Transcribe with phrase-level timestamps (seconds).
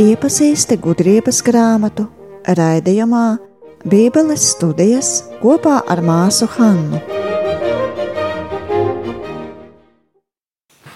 [0.00, 2.06] Iepazīsti gudrības grāmatu
[2.48, 3.36] raidījumā
[3.84, 5.10] Bībeles studijas
[5.42, 7.02] kopā ar māsu Hannu.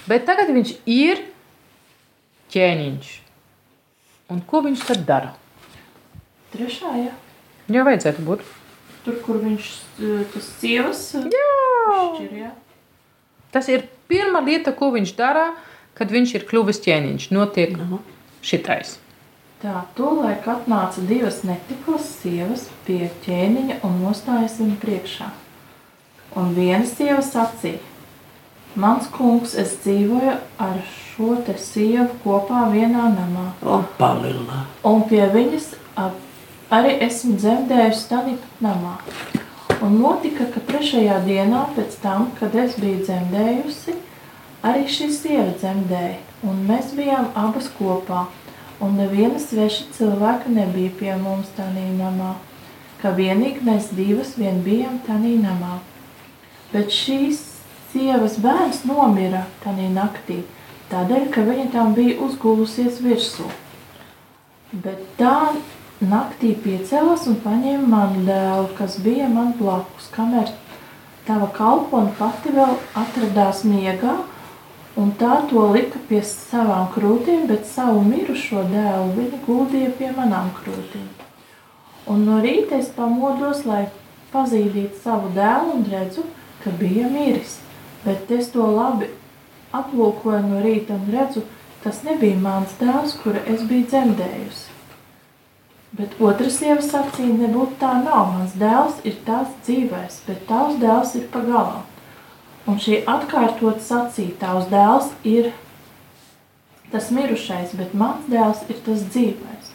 [0.09, 1.20] Bet tagad viņš ir
[2.56, 3.12] ķēniņš.
[4.32, 5.34] Un ko viņš tad dara?
[6.55, 7.12] Trešā, jā.
[7.69, 8.48] Jau vajadzētu būt.
[9.05, 9.70] Tur, kur viņš
[10.33, 11.47] tas sievas Jā.
[12.16, 12.51] šķir, jā.
[13.52, 15.51] Tas ir pirmā lieta, ko viņš dara,
[15.98, 17.33] kad viņš ir kļuvis ķēniņš.
[17.37, 17.77] Notiek
[18.46, 18.96] šitais.
[19.62, 25.30] Tā, tolaik atnāca divas netiklas sievas pie ķēniņa un nostājas viņa priekšā.
[26.37, 27.80] Un viena sieva sacīja,
[28.77, 33.46] mans kungs, es dzīvoju ar šo te sievu kopā vienā namā.
[33.64, 34.66] Opalila.
[34.84, 35.73] Un pie viņas
[36.76, 38.98] arī esmu dzemdējusi tādā namā.
[39.80, 43.96] Un notika, ka trešajā dienā pēc tam, kad es biju dzemdējusi,
[44.68, 46.26] arī šī sieva dzemdēja.
[46.47, 48.27] Un mēs bijām abas kopā.
[48.80, 52.35] Un neviena sveša cilvēka nebija pie mums tādā namā.
[53.01, 55.79] Kā vienīgi mēs divas vien bijām tādā namā.
[56.73, 57.41] Bet šīs
[57.93, 60.43] sievas bērns nomira tajā naktī,
[60.91, 63.49] tādēļ, ka viņa tam bija uzgulusies virsū.
[64.72, 65.55] Bet tā
[66.05, 70.53] naktī piecēlās un paņēma manu dēlu, kas bija man blakus, kamēr
[71.27, 74.19] tava kalpone pati vēl atradās miegā,
[74.97, 80.50] un tā to lika pie savām krūtīm, bet savu mirušo dēlu viņa guldīja pie manām
[80.56, 81.06] krūtīm.
[82.06, 83.87] Un no rīta es pamodos, lai
[84.33, 86.25] pazīdītu savu dēlu un redzu,
[86.62, 87.59] ka bija miris.
[88.05, 89.11] Bet es to labi
[89.75, 91.43] aplūkoju no rīta un redzu,
[91.83, 94.72] tas nebija mans dēls, kura es biju dzemdējusi.
[95.97, 98.33] Bet otra sieva sacīja, nebūtu tā nav.
[98.34, 101.84] Mans dēls ir tās dzīvēs, bet tavs dēls ir pagalā.
[102.66, 105.53] Un šī atkārtot sacīja, tavs dēls ir
[106.91, 109.71] tas mirušais, bet mans dēls ir tas dzīvais.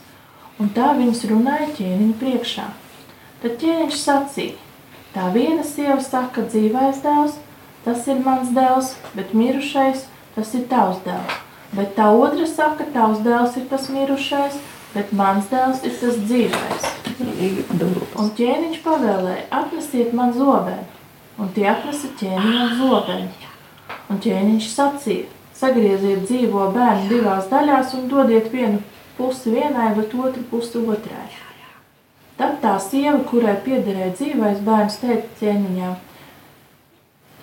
[0.59, 2.67] Un tā viņas runāja ķēniņa priekšā.
[3.41, 4.57] Tad ķēniņš sacīja,
[5.15, 7.39] tā viena sieva saka, dzīvais dēls,
[7.85, 11.39] tas ir mans dēls, bet mirušais, tas ir tavs dēls.
[11.71, 14.59] Bet tā otra saka, tavs dēls ir tas mirušais,
[14.91, 16.89] bet mans dēls ir tas dzīvais.
[18.19, 20.83] Un ķēniņš pavēlēja, atnesiet man zobenu,
[21.41, 23.29] un tie atnesa ķēniņam zobenu.
[24.11, 28.81] Un ķēniņš sacīja, sagrieziet dzīvo bērnu divās daļās un dodiet vienu
[29.17, 31.29] pusi vienai, bet otru pusi otrai.
[32.37, 35.97] Tad tā sieva, kurai piederēja dzīvais bērns, teica ķēniņām,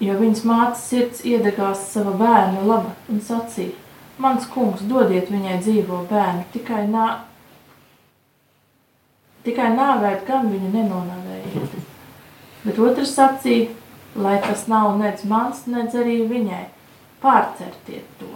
[0.03, 3.76] jo viņas mātes sirds iedegās sava bērna laba un sacīja,
[4.19, 7.06] mans kungs, dodiet viņai dzīvo bērnu, tikai nā,
[9.47, 11.78] tikai nāvēt gan viņu nenonāvējiet.
[12.64, 13.70] Bet otrs sacīja,
[14.19, 16.67] lai tas nav nec mans, nec arī viņai.
[17.23, 18.31] Pārcertiet to.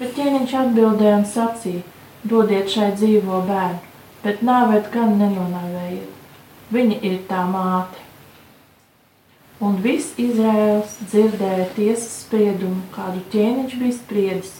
[0.00, 1.84] Bet ķēniņš atbildēja un sacīja,
[2.24, 3.80] dodiet šai dzīvo bērnu,
[4.24, 6.16] bet nāvēt gan nenonāvējiet.
[6.70, 8.06] Viņa ir tā māte.
[9.60, 14.54] Un viss Izraels dzirdēja tiesas spriedumu, kādu ķēniņš bija spriedis.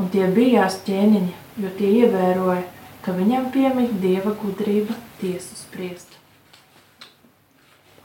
[0.00, 1.32] Un tie bijās ķēniņi,
[1.64, 2.64] jo tie ievēroja,
[3.04, 6.21] ka viņam piemīt dieva gudrība tiesu spriest.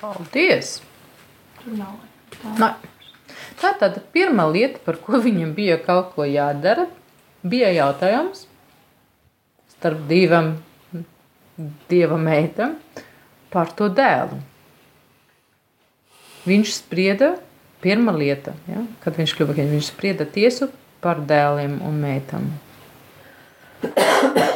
[0.02, 0.78] Paldies!
[1.62, 1.98] Tur nav.
[2.38, 2.76] Tā.
[3.58, 6.86] Tā tad pirmā lieta, par ko viņam bija kaut ko jādara,
[7.42, 8.46] bija jautājums
[9.78, 10.56] starp divām
[11.90, 12.76] dieva meitām
[13.54, 14.38] par to dēlu.
[16.48, 17.34] Viņš sprieda,
[17.84, 20.70] pirmā lieta, ja, kad viņš kļuva ķēniņš, viņš sprieda tiesu
[21.04, 22.48] par dēliem un meitām.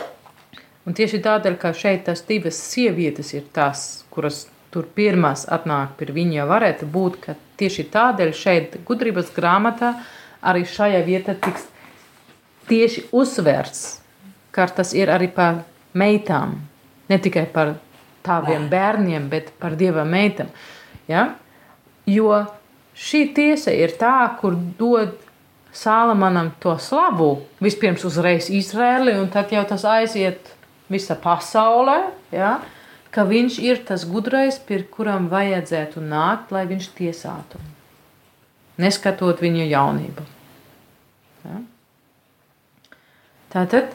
[0.82, 6.10] Un tieši tādēļ, ka šeit tas divas sievietes ir tās, kuras tur pirmās atnāk pie
[6.16, 9.94] viņa, jau varētu būt, ka tieši tādēļ šeit gudrības grāmatā
[10.42, 11.68] arī šajā vietā tiks
[12.72, 13.84] tieši uzsvērts,
[14.56, 15.64] ka tas ir arī par
[15.98, 16.56] meitām,
[17.12, 17.76] ne tikai par
[18.26, 20.52] tādiem bērniem, bet par dieva meitām.
[21.10, 21.34] Ja?
[22.08, 22.46] Jo
[22.96, 25.18] šī tiesa ir tā, kur dod
[25.72, 27.46] Sālamanam to slavu.
[27.64, 30.50] Vispirms uzreiz Izraēli, un tad jau tas aiziet
[30.92, 31.96] visa pasaulē.
[32.36, 32.58] Ja?
[33.12, 37.60] Ka viņš ir tas gudrais, pie kuram vajadzētu nākt, lai viņš tiesātu.
[38.80, 40.24] Neskatot viņa jaunību.
[41.44, 41.60] Ja?
[43.52, 43.92] Tātad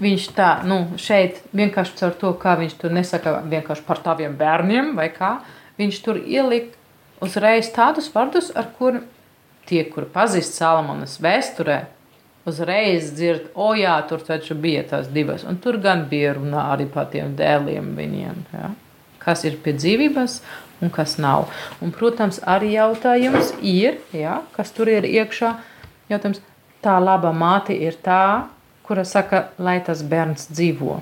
[0.00, 4.94] viņš tā, nu, šeit vienkārši caur to, kā viņš tur nesaka vienkārši par taviem bērniem
[4.96, 5.34] vai kā,
[5.76, 6.76] viņš tur ielika
[7.20, 9.04] uzreiz tādus vārdus, ar kuriem
[9.68, 11.84] tie, kuri pazīst Salamonas vēsturē,
[12.48, 16.88] uzreiz dzird, o jā, tur taču bija tās divas, un tur gan bija runa arī
[16.90, 18.72] par tiem dēliem viņiem, ja?
[19.20, 20.38] kas ir pie dzīvības
[20.80, 21.50] un kas nav.
[21.84, 25.52] Un, protams, arī jautājums ir, ja, kas tur ir iekšā,
[26.12, 26.40] jautājums,
[26.80, 28.48] tā laba māte ir tā,
[28.88, 30.96] kura saka, lai tas bērns dzīvo.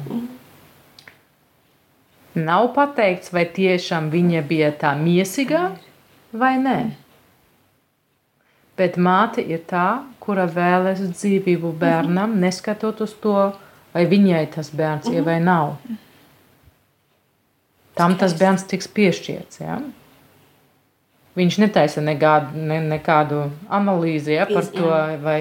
[2.38, 5.62] Nav pateikts, vai tiešām viņa bija tā miesīgā
[6.38, 6.79] vai nē.
[8.79, 13.39] Bet māte ir tā, kura vēlas dzīvību bērnam, neskatot uz to,
[13.95, 15.79] vai viņai tas bērns ir vai nav.
[17.99, 19.63] Tam tas bērns tiks piešķirts.
[19.65, 19.81] Ja?
[21.39, 24.93] Viņš netaisa nekādu, ne, nekādu analīzi ja, par to,
[25.25, 25.41] vai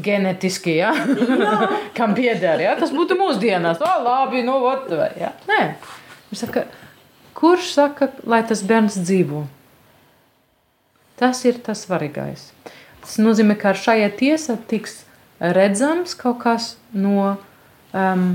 [0.00, 0.94] genetiski, ja?
[1.98, 2.62] kam pieder.
[2.64, 2.78] Ja?
[2.80, 3.82] Tas būtu mūsdienās.
[3.84, 5.34] O, labi, nu, ot, vai, ja?
[5.50, 5.60] Nē,
[6.30, 6.64] viņš saka,
[7.36, 9.44] kurš saka, lai tas bērns dzīvo?
[11.24, 12.50] Tas ir tas svarīgais.
[13.00, 14.98] Tas nozīmē, ka ar šajā tiesā tiks
[15.40, 17.30] redzams kaut kas no
[17.96, 18.26] um,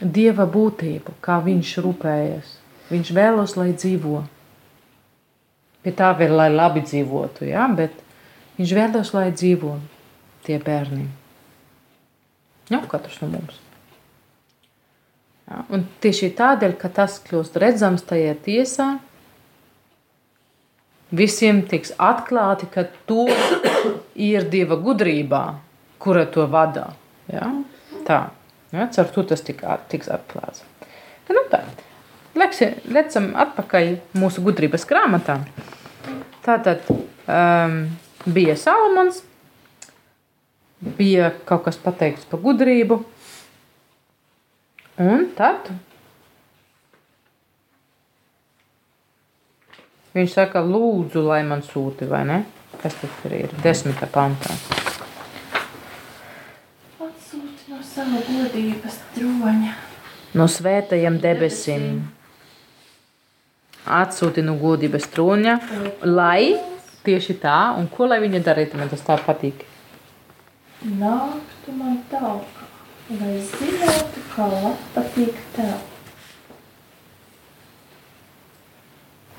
[0.00, 2.56] dieva būtību, kā viņš rūpējas.
[2.90, 4.24] Viņš vēlos, lai dzīvo.
[5.84, 7.68] Pie tā vēl, lai labi dzīvotu, ja?
[7.70, 7.94] bet
[8.58, 9.76] viņš vēlos, lai dzīvo
[10.46, 11.06] tie bērni.
[12.68, 13.60] Jau katrs no mums.
[15.46, 15.62] Ja?
[15.70, 18.96] Un tieši tādēļ, ka tas kļūst redzams tajā tiesā,
[21.10, 23.26] visiem tiks atklāti, ka to
[24.14, 25.42] ir Dieva gudrībā,
[25.98, 26.90] kura to vada.
[27.32, 27.50] Ja?
[28.06, 28.20] Tā.
[28.72, 28.88] Ja?
[28.92, 30.64] Caur to tas tika, tiks atklāts.
[31.28, 31.62] Nu, tā.
[32.38, 35.40] Lecam atpakaļ mūsu gudrības grāmatā.
[36.44, 37.80] Tātad um,
[38.24, 39.22] bija Salamans,
[40.80, 43.00] bija kaut kas pateikts par gudrību,
[45.02, 45.72] un tad
[50.18, 52.42] viņš saka, lūdzu, lai man sūti, vai ne?
[52.82, 53.50] Kas tas ir?
[53.64, 54.54] Desmitā pantā.
[56.98, 59.74] Atsūti no sava godības troņa.
[60.38, 61.90] No svētajiem debesīm
[63.88, 65.56] atsūti no godības troņa,
[66.04, 66.58] lai
[67.06, 69.64] tieši tā, un ko lai viņa darītu, man tas tā patīk.
[70.84, 72.64] Nāktu man tālāk,
[73.18, 75.97] lai zinātu, kā labi patīk tev.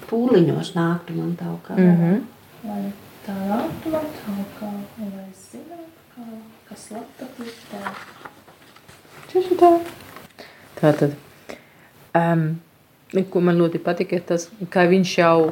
[0.10, 1.70] Pūliņos nāktu man tālāk.
[1.78, 2.22] Mm -hmm.
[2.70, 2.92] Lai
[3.26, 4.62] tā nāktu man tālāk,
[5.00, 6.24] lai zinātu, kā,
[6.70, 8.08] kas labi patīk tev.
[9.30, 9.72] Tieši tā.
[10.82, 11.12] Tātad.
[12.18, 12.60] Um,
[13.30, 15.52] ko man ļoti patīk, ir tas, ka viņš jau,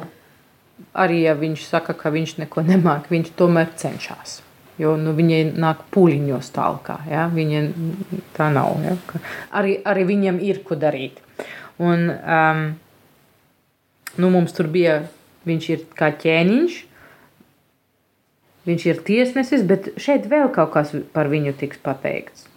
[0.94, 4.42] arī ja viņš saka, ka viņš neko nemāk, viņš tomēr cenšas.
[4.78, 6.90] Jo nu, viņai nāk pūliņos tālāk.
[7.10, 7.26] Ja?
[7.34, 7.62] Viņa
[8.36, 8.76] tā nav.
[8.84, 8.94] Ja?
[9.06, 9.18] Ka
[9.58, 11.18] arī, arī viņam ir ko darīt.
[11.82, 12.62] Un, um,
[14.16, 15.02] nu, mums tur bija,
[15.48, 16.78] viņš ir kā ķēniņš,
[18.68, 22.48] viņš ir tiesnesis, bet šeit vēl kaut kas par viņu tiks pateikts.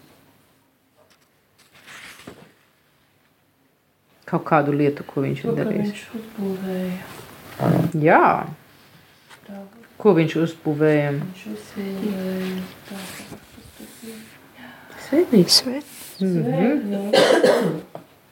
[4.31, 5.89] kaut kādu lietu, ko viņš ir darījis.
[5.91, 6.99] Viņš uzbūvēja.
[7.99, 8.27] Jā,
[10.01, 11.09] ko viņš uzbūvēja?
[11.17, 12.61] viņš uzbūvēja.
[12.87, 12.99] Tā,
[15.07, 15.51] Svētnīca.
[15.57, 15.91] svētnīcu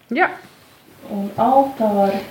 [0.19, 0.29] Jā,
[1.11, 2.21] un altāri.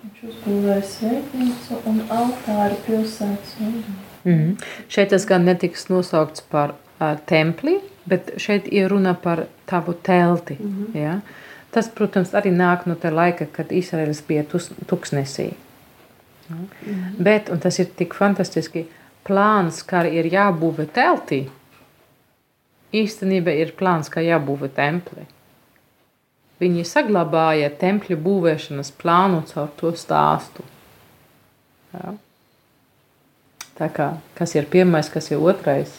[0.00, 3.96] Viņš uzbūvēja svētnīcu un altāri pilsētas vidū.
[4.24, 4.54] mhm.
[4.88, 10.56] šeit tas gan netiks nosaukts par uh, templi, bet šeit ir runa par tavu telti.
[10.60, 10.96] Mhm.
[10.96, 11.20] Ja?
[11.70, 15.52] Tas, protams, arī nāk no tā laika, kad Izraels bija tus, tuksnesī.
[16.48, 16.62] Ja?
[17.18, 18.88] Bet, un tas ir tik fantastiski,
[19.28, 21.44] plāns, kā ir jābūvē teltī,
[22.96, 25.28] īstenībā ir plāns, kā jābūvē templi.
[26.60, 30.64] Viņi saglabāja tempļu būvēšanas plānu caur to stāstu.
[31.94, 32.12] Ja?
[33.80, 35.94] Tā kā, kas ir pirmais, kas ir otrais,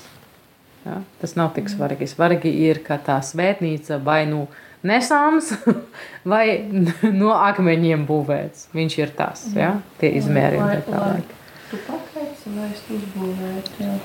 [0.85, 0.99] ja?
[1.21, 2.05] tas nav tik svarīgi.
[2.11, 4.43] Svarīgi ir, ka tā svētnīca vai nu
[4.85, 5.49] nesāms,
[6.31, 6.45] vai
[7.21, 8.67] no akmeņiem būvēts.
[8.77, 9.73] Viņš ir tas, ja?
[9.97, 10.67] tie izmērījumi.
[10.67, 11.37] Lai- tā tālāk.
[11.71, 13.99] Tu pateici, lai es uzbūvēju tev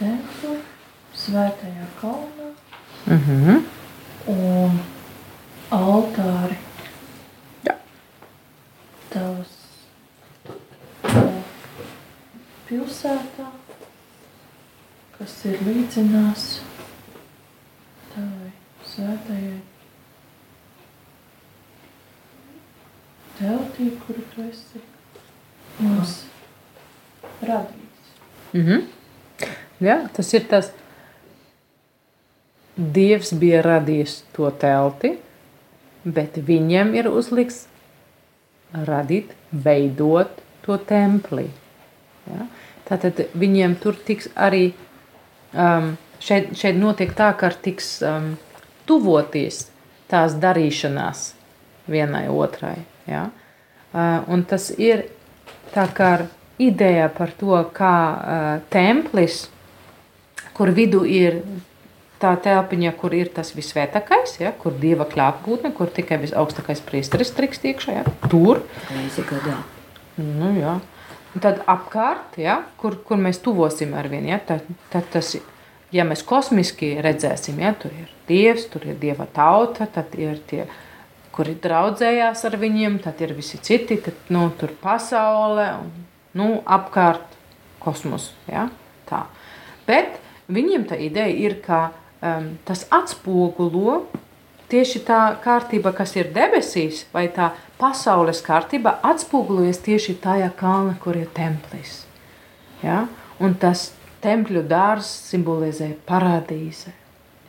[0.00, 0.56] templi
[1.24, 2.48] svētajā kalnā
[3.10, 3.62] Mhm.
[4.28, 4.74] un
[5.74, 6.58] altāri.
[7.66, 7.76] Jā.
[9.12, 9.54] Tavas
[11.06, 11.40] uh,
[12.68, 13.48] pilsētā,
[15.18, 16.46] kas ir līdzinās
[18.10, 18.50] tavai
[18.90, 19.58] svētajai
[23.38, 24.82] teltī, kuru tu esi
[25.80, 26.20] mums
[27.46, 28.12] radījis.
[28.52, 28.86] Mhm.
[29.80, 30.74] Ja, tas ir tas,
[32.80, 35.14] Dievs bija radījis to telti,
[36.04, 37.64] bet viņam ir uzliks
[38.72, 41.48] radīt, veidot to templi.
[42.30, 42.46] Ja?
[42.88, 44.72] Tātad viņiem tur tiks arī,
[45.54, 48.34] um, šeit, šeit notiek tā, ka tiks um,
[48.86, 49.68] tuvoties
[50.10, 51.30] tās darīšanās
[51.90, 52.76] vienai otrai.
[53.06, 53.28] Ja?
[53.90, 55.08] Uh, un tas ir
[55.74, 56.12] tā kā
[56.60, 59.48] ideja par to, kā uh, templis
[60.60, 61.40] kur vidū ir
[62.20, 67.64] tā telpiņa, kur ir tas visvētākais, ja, kur dieva klātbūtne, kur tikai visaugstākais priesteris trikst
[67.70, 68.00] iekšā.
[68.00, 68.62] Ja, tur.
[68.92, 69.56] Reizi gadā.
[70.20, 70.76] Nu, jā.
[71.30, 75.32] Un tad apkārt, ja, kur, kur mēs tuvosim ar vienu, ja, tad, tad tas,
[75.94, 80.64] ja mēs kosmiski redzēsim, ja, tur ir dievs, tur ir dieva tauta, tad ir tie,
[81.34, 85.92] kuri draudzējās ar viņiem, tad ir visi citi, tad, nu, tur pasaule un,
[86.40, 87.38] nu, apkārt
[87.80, 88.66] kosmos, ja,
[89.08, 89.22] tā.
[89.86, 90.18] Bet
[90.50, 94.04] viņiem tā ideja ir, ka um, tas atspogulo
[94.70, 97.50] tieši tā kārtība, kas ir debesīs, vai tā
[97.80, 102.04] pasaules kārtība, atspogulojas tieši tajā kalna, kur ir templis.
[102.84, 103.04] Ja?
[103.40, 103.90] Un tas
[104.24, 106.94] tempļu dārzs simbolizē paradīze.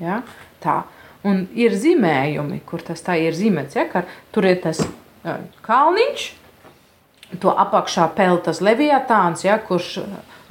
[0.02, 0.22] Ja?
[0.64, 0.82] Tā.
[1.28, 3.86] Un ir zīmējumi, kur tas tā ir zīmēts, ja?
[3.92, 6.30] ka tur ir tas uh, kalniņš,
[7.42, 9.60] to apakšā peltas leviatāns, ja?
[9.62, 10.00] kurš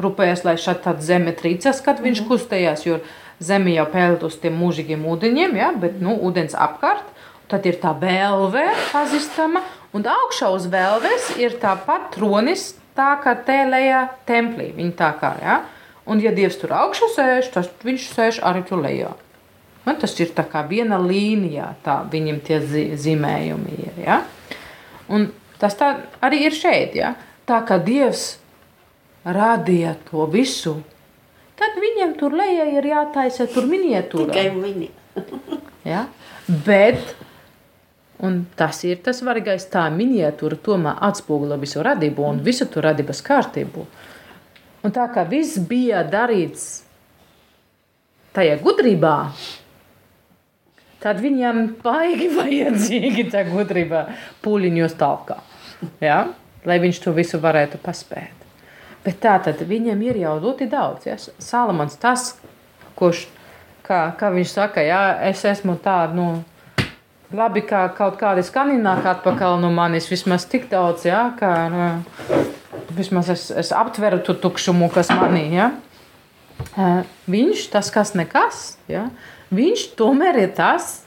[0.01, 2.31] rūpējas, lai šādi tāda zeme trīcas, kad viņš mm -hmm.
[2.31, 3.01] kustējās, jo
[3.41, 7.07] Zeme jau peld uz tiem mūžīgiem ūdeņiem, ja, bet nu, ūdens apkārt.
[7.51, 9.65] Tad ir tā vēlve pazīstama,
[9.97, 14.69] un augšā uz vēlves ir tāpat tronis, tā kā tēlējā templī.
[14.77, 15.57] Viņa tā kā, ja?
[16.11, 19.11] Un, ja Dievs tur augšā sēž, tad viņš sēž arī tur lejā.
[19.87, 22.61] Man tas ir tā kā viena līnija, tā viņam tie
[23.01, 24.01] zīmējumi ir.
[24.05, 24.21] Ja?
[25.09, 25.31] Un
[25.61, 26.97] tas tā arī ir šeit.
[26.99, 27.15] Ja?
[27.49, 28.35] Tā kā Dievs
[29.25, 30.77] radīja to visu,
[32.01, 34.33] viņiem tur lejā ir jātaisa tur miniatūra.
[34.33, 34.89] Tikai viņi.
[35.85, 36.07] ja?
[36.49, 37.15] Bet,
[38.25, 43.21] un tas ir tas svarīgais, tā miniatūra tomēr atspoguļo visu radību un visu to radības
[43.23, 43.87] kārtību.
[44.83, 46.83] Un tā kā viss bija darīts
[48.33, 49.17] tajā gudrībā,
[51.05, 54.07] tad viņam baigi vajadzīgi tā gudrība
[54.41, 55.43] pūliņos talkā,
[56.01, 56.31] ja?
[56.65, 58.40] lai viņš to visu varētu paspēt.
[59.05, 61.07] Bet tā tad viņam ir jau ļoti daudz.
[61.09, 61.17] Ja?
[61.41, 62.35] Salamans tas,
[62.99, 63.25] kurš,
[63.87, 66.43] kā, kā viņš saka, ja, es esmu tāds, nu,
[67.33, 71.87] labi, kā kaut kādi skani nāk atpakaļ no manis, vismaz tik daudz, ja, ka nu,
[72.97, 75.47] vismaz es, es aptveru to tukšumu, kas manī.
[75.57, 75.71] Ja?
[77.31, 79.09] Viņš, tas kas nekas, ja?
[79.55, 81.01] viņš tomēr ir tas,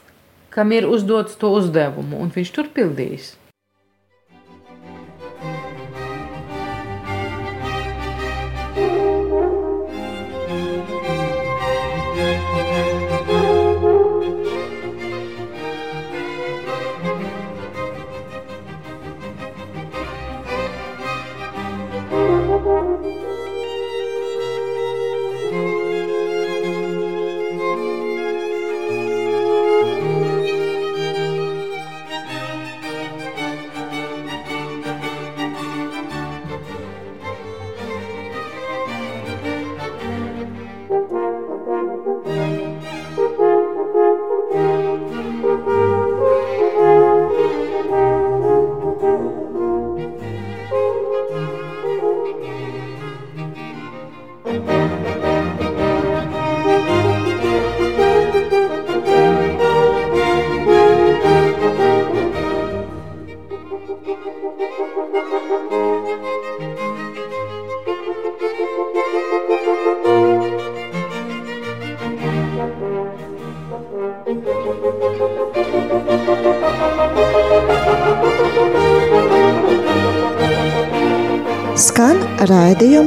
[0.54, 3.34] kam ir uzdots to uzdevumu, un viņš tur pildīs.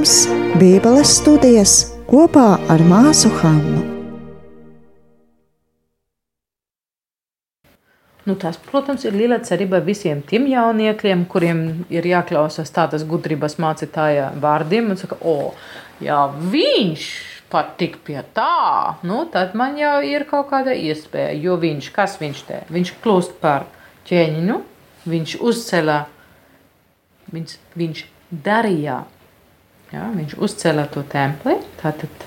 [0.08, 1.72] Raidījums Bībeles studijas
[2.08, 3.82] kopā ar māsu Hannu.
[8.28, 14.32] Nu, tas, protams, ir liela cerība visiem tiem jauniekiem, kuriem ir jāklausās tādas gudrības mācītāja
[14.40, 14.92] vārdiem.
[14.92, 15.54] Un saka, o,
[16.04, 16.20] jā,
[16.52, 17.10] viņš
[17.52, 21.36] pat tik pie tā, nu, tad man jau ir kaut kāda iespēja.
[21.40, 22.64] Jo viņš, kas viņš te?
[22.72, 23.68] Viņš kļūst par
[24.08, 24.58] ķēniņu,
[25.08, 25.94] viņš uzceļ,
[27.36, 28.08] viņš, viņš
[28.44, 29.04] darīja.
[29.94, 32.26] Ja, viņš uzcēla to templi, tātad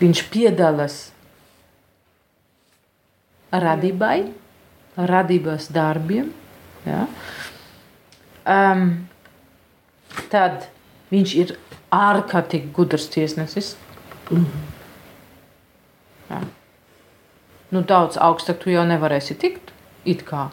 [0.00, 1.00] viņš piedalās
[3.52, 4.32] radībai,
[4.96, 6.30] radības darbiem.
[6.86, 7.04] Ja.
[8.48, 8.86] Um,
[10.32, 10.66] tad
[11.12, 11.54] viņš ir
[11.92, 13.76] ārkārtīgi gudrs tiesnesis.
[14.30, 14.62] Mm -hmm.
[16.30, 16.40] ja.
[17.70, 19.72] nu, daudz augstāk tu jau nevarēsi tikt.
[20.04, 20.48] It kā.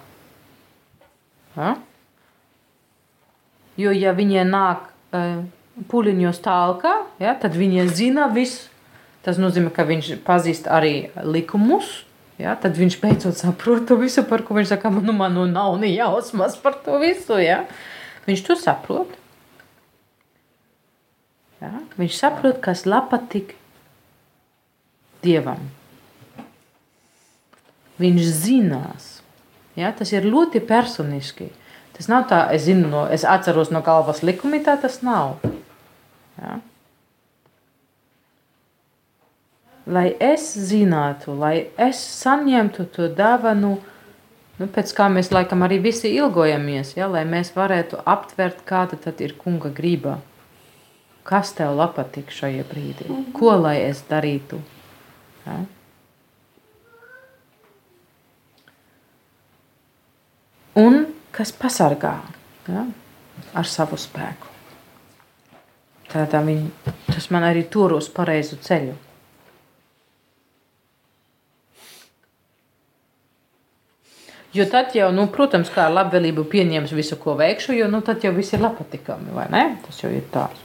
[1.55, 1.77] Ja.
[3.77, 5.45] Jo, ja viņi nāk uh,
[5.87, 6.85] puliņos tālāk,
[7.21, 8.67] ja, tad viņi zina visu.
[9.23, 12.05] Tas nozīmē, ka viņš pazīst arī likumus.
[12.39, 15.75] Ja, tad viņš beidzot saprot to visu, par ko viņš saka, nu, man nu nav
[15.81, 17.35] ne jausmas par to visu.
[17.43, 17.65] Ja.
[18.27, 19.11] Viņš to saprot.
[21.59, 21.73] Ja.
[21.99, 23.57] Viņš saprot, kas lapa tik.
[25.19, 25.67] Dievam.
[27.99, 29.09] Viņš zinās.
[29.75, 29.91] Ja?
[29.91, 31.51] Tas ir ļoti personiski.
[31.99, 35.41] Tas nav tā, es zinu, no, es atceros no galvas likumi, tā tas nav.
[36.39, 36.59] Ja?
[39.89, 43.77] Lai es zinātu, lai es saņemtu to dāvanu,
[44.59, 47.09] nu, pēc kā mēs laikam arī visi ilgojamies, ja?
[47.09, 50.19] lai mēs varētu aptvert, kāda tad ir kunga grība.
[51.25, 53.09] Kas tev patīk šajā brīdī?
[53.35, 54.61] Ko lai es darītu?
[55.45, 55.59] Ja?
[60.79, 61.01] Un
[61.35, 62.15] kas pasargā
[62.69, 62.85] ja?
[63.57, 64.48] ar savu spēku.
[66.09, 68.95] Tādā viņa, tas man arī tur uz pareizu ceļu.
[74.53, 78.31] Jo tad jau, nu, protams, kā labvēlību pieņems visu, ko veikšu, jo nu, tad jau
[78.33, 79.63] viss ir patīkami, vai ne?
[79.85, 80.63] Tas jau ir tāds.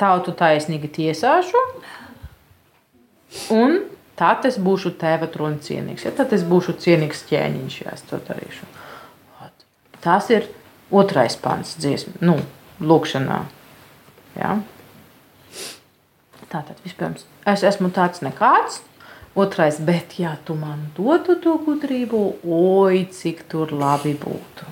[0.00, 1.60] Tautu taisnīgi tiesāšu,
[3.54, 3.78] un
[4.18, 6.08] tad es būšu tēva troni cienīgs.
[6.08, 6.12] Ja?
[6.18, 8.66] Tad es būšu cienīgs ķēniņš, ja es to darīšu.
[10.02, 10.50] Tas ir
[10.90, 12.40] otrais pants dziesmu, nu,
[12.82, 13.40] lūkšanā.
[14.36, 14.56] Ja?
[16.52, 18.82] Tātad vispirms es esmu tāds nekāds.
[19.32, 24.66] Otrais, bet ja tu man dotu to gudrību, oi, cik tur labi būtu.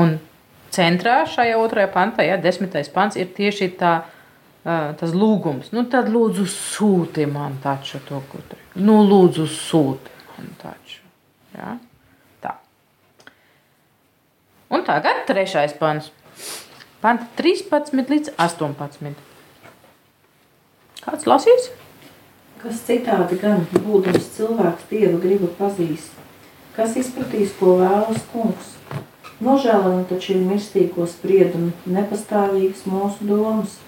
[0.00, 0.16] Un
[0.74, 3.92] centrā šajā otrajā pantā, ja desmitais pants, ir tieši tā,
[4.64, 5.70] tas lūgums.
[5.74, 8.82] Nu, tad lūdzu sūti man taču to gudrību.
[8.82, 11.06] Nu, lūdzu sūti man taču.
[11.54, 11.76] Ja?
[12.42, 12.56] Tā.
[14.90, 16.08] Tagad trešais pants.
[16.98, 19.12] Pants 13 līdz 18.
[21.04, 21.68] Kāds lasīs?
[22.58, 26.10] Kas citādi gan būdams cilvēks dieva gribu pazīst,
[26.74, 28.74] kas izpratīs, ko vēlas kungs.
[29.38, 33.78] Nožēlojam taču ir mirstīgo spriedumu, nepastāvīgas mūsu domas,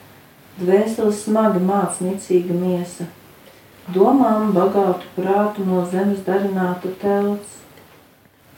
[0.62, 3.11] dvēseles smagi māc nicīga miesa,
[3.91, 7.59] domām bagātu prātu no zemes darināta telts.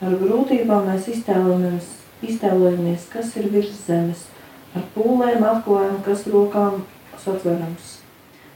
[0.05, 4.29] Ar grūtībām mēs iztēlojamies, iztēlojamies kas ir virs zemes,
[4.75, 6.83] ar pūlēm atklājam, kas rokām
[7.23, 7.99] satverams.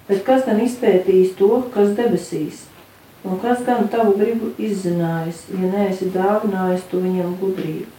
[0.08, 2.64] Bet kas gan izpētīs to, kas debesīs?
[3.26, 7.90] Un kas gan tavu gribu izzinājis, ja neesi dāvinājis tu viņam gudrību?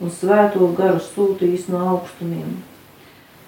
[0.00, 2.56] Un svēto garu sūtījis no augstumiem.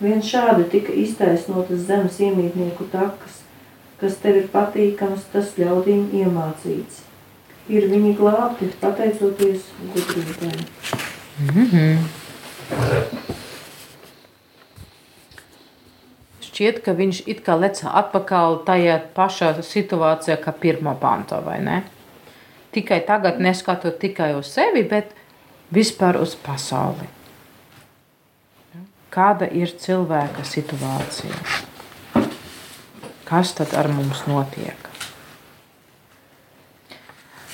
[0.00, 3.42] Vien šādi tika iztaisnotas zemes iemītnieku takas,
[4.00, 7.02] kas tev ir patīkams, tas ļaudīm iemācīts.
[7.68, 11.07] Ir viņi glābti pateicoties gudrībai.
[11.38, 12.08] -hmm.
[16.58, 21.84] šķiet, ka viņš it kā lec atpakaļ tajā pašā situācijā, kā pirmā pantā, vai ne?
[22.74, 25.14] Tikai tagad neskatot tikai uz sevi, bet
[25.70, 27.06] vispār uz pasauli.
[29.14, 31.38] Kāda ir cilvēka situācija?
[33.28, 34.90] Kas tad ar mums notiek?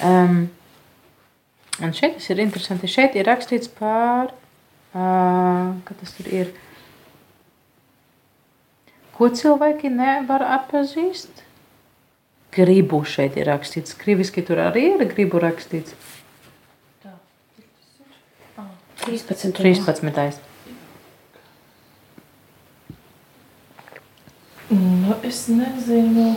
[0.05, 0.49] Um,
[1.85, 2.89] Un šeit tas ir interesanti.
[2.89, 4.33] Šeit ir rakstīts par,
[4.95, 6.53] uh, ka tas tur ir,
[9.15, 11.43] ko cilvēki nevar atpazīst.
[12.55, 13.97] Gribu šeit ir rakstīts.
[13.99, 15.97] Krieviski tur arī ir gribu rakstīts.
[17.05, 17.13] Tā,
[19.05, 19.53] 13.
[19.59, 20.41] 13.
[24.75, 26.31] Nu, es nezinu,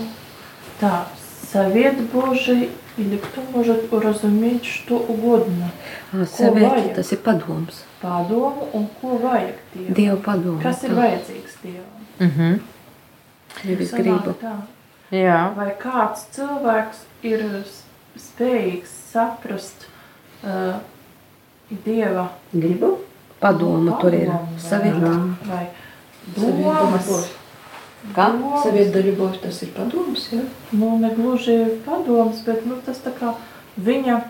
[0.81, 1.05] tā,
[1.47, 5.69] saviet Božai Или кто может уразуметь что угодно?
[6.11, 7.83] Savēt, tas ir padoms.
[8.01, 9.93] Padomu un ko vajag Dievam.
[9.93, 10.61] Dieva padomu.
[10.63, 10.95] Kas ir tā.
[10.95, 12.01] vajadzīgs Dievam?
[12.19, 12.27] Mhm.
[12.27, 12.59] Uh -huh.
[13.63, 14.33] Ja es gribu.
[14.41, 14.55] Tā,
[15.11, 15.53] Jā.
[15.55, 17.63] Vai kāds cilvēks ir
[18.17, 19.87] spējīgs saprast
[20.43, 20.81] uh,
[21.85, 22.97] Dieva gribu?
[23.39, 25.37] Padomu, padomu tur ir savienot.
[25.45, 25.67] Vai
[26.35, 27.36] domas?
[28.15, 28.29] Kā?
[28.63, 30.41] Savieta ļubovs, tas ir padoms, jā?
[30.71, 33.33] Nu, ne gluži padoms, bet nu, tas tā kā
[33.77, 34.21] viņa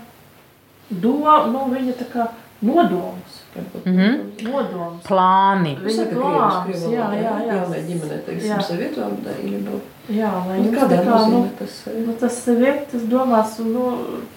[0.89, 2.27] doma, nu, viņa tā kā
[2.61, 3.43] nodoms.
[3.57, 3.85] varbūt.
[3.85, 4.49] Mhm.
[4.51, 5.03] Nodoms.
[5.07, 5.75] plāni.
[5.81, 7.53] Viņa Saka, plāns, jā, jā, jā.
[7.55, 8.57] Jaunai ģimenei, teiksim,
[8.97, 9.79] vārdā ļubov.
[10.09, 11.83] Jā, lai Nu, kādā kā, nu, tas?
[12.05, 13.85] nu, tas seviet, tas domās, nu,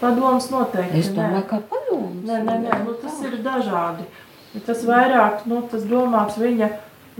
[0.00, 0.98] padoms noteikti.
[0.98, 2.24] Es domāju, kā padoms.
[2.26, 4.04] Nē, nē, nē, nu, tas ir dažādi.
[4.66, 6.70] Tas vairāk, nu, tas domāts viņa,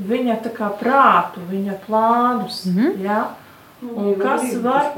[0.09, 3.03] viņa kā prātu, viņa plānus, Mhm.
[3.05, 3.25] jā.
[3.83, 4.93] Un kas var,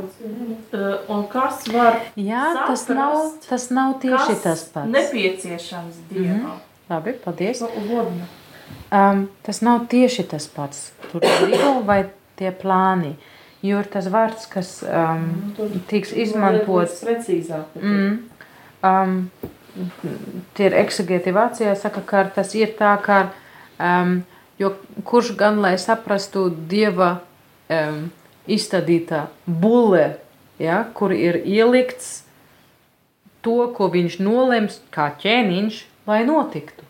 [0.72, 4.88] eh, un kas var Jā, tas nav, Saprast, tas nav tieši tas pats.
[4.90, 6.58] nepieciešams Dievam.
[6.90, 7.62] Labi, paldies.
[7.62, 8.26] Ugodnu.
[8.90, 10.90] Um, tas nav tieši tas pats.
[11.12, 12.04] Tur ir griba vai
[12.36, 13.14] tie plāni.
[13.62, 15.54] Jo ir tas vārds, kas um,
[15.86, 17.04] tiks izmantots.
[17.04, 17.64] precīzāk.
[17.80, 18.18] Mm,
[18.82, 19.30] um,
[20.54, 23.30] tie ir eksegēti Vācijā, saka, ka tas ir tā, ka,
[23.78, 24.24] um,
[24.62, 24.74] Jo
[25.08, 27.16] kurš gan lai saprastu dieva
[27.66, 28.04] um,
[28.46, 30.18] izstādītā bulle,
[30.62, 32.22] ja, kur ir ielikts
[33.42, 36.86] to, ko viņš nolems, kā ķēniņš, lai notiktu.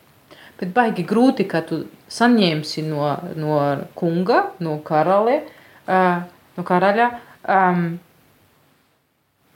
[0.60, 1.82] Bet baigi grūti, ka tu
[2.12, 3.08] saņemsi no,
[3.40, 3.58] no
[3.98, 5.40] kunga, no karale,
[5.88, 6.22] uh,
[6.56, 7.08] no karaļa
[7.48, 7.86] um,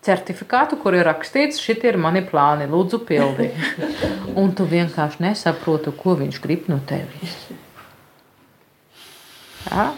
[0.06, 3.52] certifikātu, kur ir rakstīts, šitie ir mani plāni, lūdzu pildi.
[4.40, 7.38] Un tu vienkārši nesaproti, ko viņš grib no tevis.
[9.70, 9.92] Ja?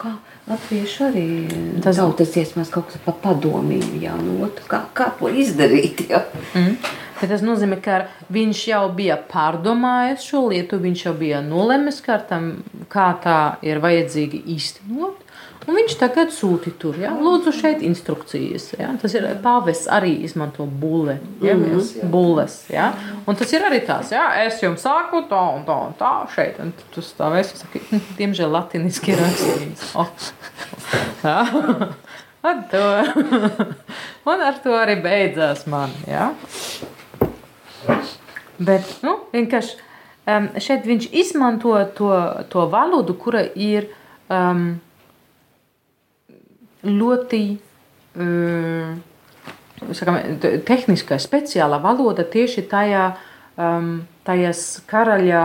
[0.00, 0.14] Kā
[0.48, 4.64] latvieši arī Tas- tas tautas dziesmās kaut kas pa padomību jānotu.
[4.68, 6.06] Kā, kā to izdarīt?
[6.08, 6.24] Jā.
[6.54, 6.76] Mm.
[7.20, 12.16] Bet tas nozīmē, ka viņš jau bija pārdomājis šo lietu, viņš jau bija nolemis, kā,
[12.26, 15.20] tam, kā tā ir vajadzīgi īstenot.
[15.68, 17.10] Un viņš tagad sūta tur, ja?
[17.12, 18.70] lūdzu, šeit instrukcijas.
[18.78, 18.94] Ja?
[19.00, 21.54] Tas ir pāvests arī izmanto bulle, ja?
[21.54, 22.10] mm -hmm.
[22.10, 22.64] bulles.
[22.70, 22.92] Ja?
[23.26, 24.44] Un tas ir arī tās, ja?
[24.44, 26.60] es jums saku tā un tā un tā šeit.
[26.60, 29.94] Un tu stāvēsi un saki, "Hm, diemžēl latiniski rakstīts.
[29.94, 30.08] Oh.
[31.24, 31.46] Ja?
[32.42, 33.04] Un, to.
[34.30, 35.90] un ar to arī beidzās man.
[36.08, 36.30] Ja?
[38.58, 39.76] Bet nu, vienkārši
[40.26, 42.12] um, šeit viņš izmanto to,
[42.48, 43.90] to valodu, kura ir
[44.28, 44.80] um,
[46.86, 47.42] ļoti
[48.16, 49.00] um,
[49.96, 53.04] sakam, te- tehniskā, speciāla valoda tieši tajā,
[53.56, 53.92] um,
[54.26, 55.44] tajās karaļa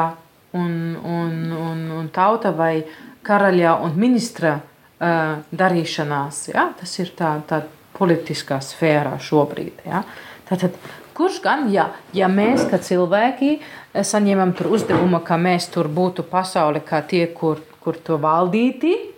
[0.56, 2.84] un, un, un, un tauta vai
[3.26, 6.50] karaļa un ministra uh, darīšanās.
[6.54, 6.69] Ja?
[6.80, 7.63] Tas ir tā, tā
[7.95, 9.86] politiskā sfērā šobrīd.
[9.88, 10.04] Ja?
[10.50, 10.76] Tātad,
[11.15, 13.58] kurš gan, ja, ja mēs, kā cilvēki,
[13.95, 19.14] saņemam uzdevumu, ka mēs tur būtu pasauli kā tie, kur, kur to valdīti,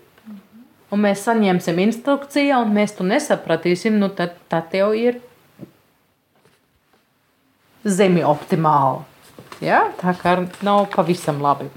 [0.91, 5.19] un mēs saņemsim instrukciju, un mēs to nesapratīsim, nu tad, tad tev ir
[7.88, 9.04] zemi optimāli.
[9.63, 9.88] Ja?
[10.00, 11.69] Tā kā nav pavisam labi.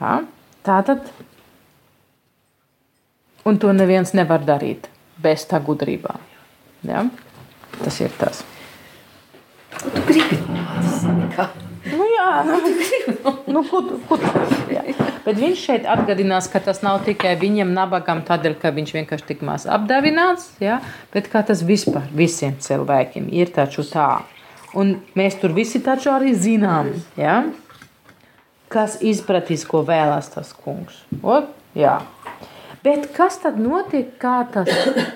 [0.00, 0.20] Ja?
[0.66, 1.08] Tā tad.
[3.48, 4.90] Un to neviens nevar darīt
[5.22, 6.20] bez tā gudrībām.
[6.88, 7.06] Ja?
[7.78, 8.42] Tas ir tas.
[9.78, 10.40] Ko tu gribi?
[11.36, 11.48] Kā?
[11.88, 12.58] Nu, jā, nu,
[13.54, 14.18] nu, ko, ko,
[14.72, 14.82] jā.
[15.24, 19.44] Bet viņš šeit atgādinās, ka tas nav tikai viņam nabagam, tādēļ, ka viņš vienkārši tik
[19.46, 20.80] maz apdāvināts, ja?
[21.14, 24.22] bet kā tas vispār visiem cilvēkiem ir taču tā.
[24.78, 27.42] Un mēs tur visi taču arī zinām, ja?
[28.72, 31.00] kas izpratīs, ko vēlās tas kungs.
[31.22, 31.40] O,
[31.76, 31.98] jā.
[32.84, 34.68] Bet kas tad notiek, kā, tas,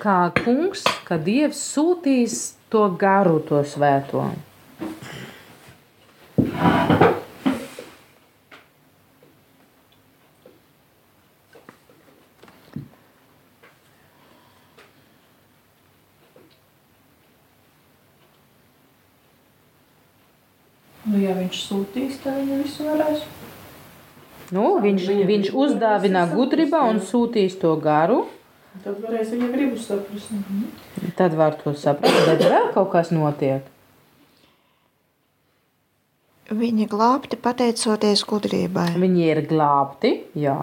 [0.03, 2.41] kā kungs, ka Dievs sūtīs
[2.73, 4.27] to garu, to svēto?
[21.03, 23.25] Nu, ja viņš sūtīs, tad viņi visu varēs.
[24.55, 28.23] Nu, viņš, viņš uzdāvina gudrībā un sūtīs to garu.
[28.85, 30.33] Tad varēs viņa gribu saprast.
[31.19, 33.72] Tad var to saprast, bet vēl kaut kas notiek.
[36.53, 38.91] Viņi glābti pateicoties gudrībai.
[39.01, 40.57] Viņi ir glābti, jā.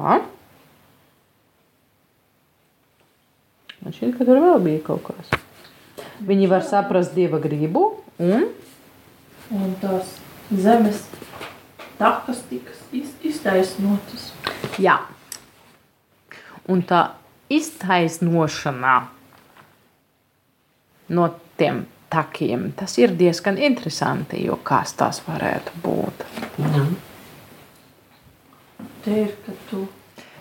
[3.79, 5.31] Man šķiet, ka tur vēl bija kaut kas.
[6.27, 7.85] Viņi var saprast dieva gribu
[8.19, 8.49] un
[9.49, 10.11] Un tās
[10.53, 10.99] zemes
[11.97, 14.27] takas tiks iz- iztaisnotas.
[14.77, 14.99] Jā.
[16.69, 16.99] Un tā
[17.49, 19.07] iztaisnošana
[21.09, 21.25] no
[21.57, 26.25] tiem takiem, tas ir diezgan interesanti, jo kas tas varētu būt.
[29.03, 29.85] Te ir, ka tu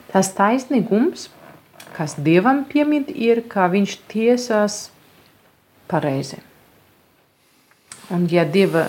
[0.08, 1.28] Tas taisnīgums,
[1.96, 4.86] kas dievam piemīt, ir, ka viņš tiesās
[5.90, 6.40] pareizi.
[8.08, 8.86] Un, ja, dieva,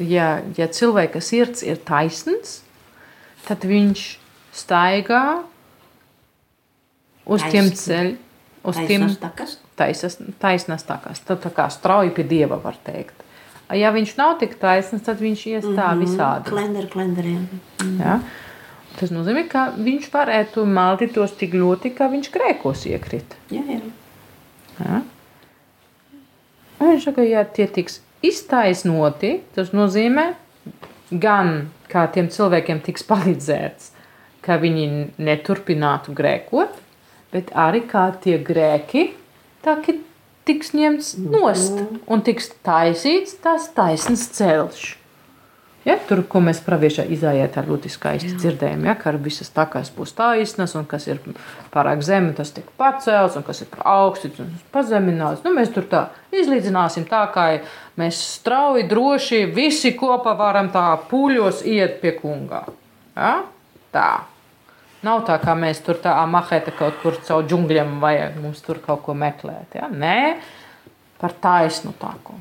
[0.00, 2.62] ja, ja cilvēka sirds ir taisns,
[3.44, 4.06] tad viņš
[4.56, 5.42] staigā
[7.28, 8.16] uz tiem Taisn- ceļiem,
[8.64, 9.58] uz tiem Taisnas takas?
[9.82, 11.20] Taisas, taisnas takas.
[11.26, 13.18] Tad tā kā strauji pie dieva var teikt.
[13.72, 16.50] Ja viņš nav tik taisns, tad viņš ies tā visādi.
[16.52, 17.46] Klender, klenderiem.
[18.00, 18.18] Ja?
[18.98, 23.36] Tas nozīmē, ka viņš varētu maldītos tik ļoti, ka viņš grēkos iekrīt.
[23.54, 23.80] Jā, jā.
[24.82, 25.00] Ja?
[26.82, 30.32] Un viņš saka, ja tie tiks iztaisnoti, tas nozīmē,
[31.22, 33.90] gan kā tiem cilvēkiem tiks palīdzēts,
[34.44, 34.86] ka viņi
[35.22, 36.76] neturpinātu grēkot,
[37.32, 39.12] bet arī kā tie grēki
[39.64, 39.76] tā,
[40.48, 44.90] tiks ņemts nost un tiks taisīts tas taisns ceļš.
[45.82, 49.88] Ja, tur, ko mēs pravieša izājā tā ļoti skaisti dzirdējām, ja, ka ar visas takas
[49.90, 51.18] būs taisnas, un kas ir
[51.74, 55.42] pārāk zemi, tas tiek pacelts, un kas ir par augstu, tas pazemināts.
[55.42, 57.48] Nu, mēs tur tā izlīdzināsim tā, kā
[57.98, 62.62] mēs strauji, droši, visi kopā varam tā pūļos iet pie kungā.
[63.18, 63.40] Ja?
[63.90, 64.10] Tā.
[65.02, 69.02] Nav tā, kā mēs tur tā mahēta kaut kur caur džungļiem vajag mums tur kaut
[69.02, 69.74] ko meklēt.
[69.74, 69.88] Ja?
[69.90, 70.38] Nē,
[71.18, 72.38] par taisnu tāku.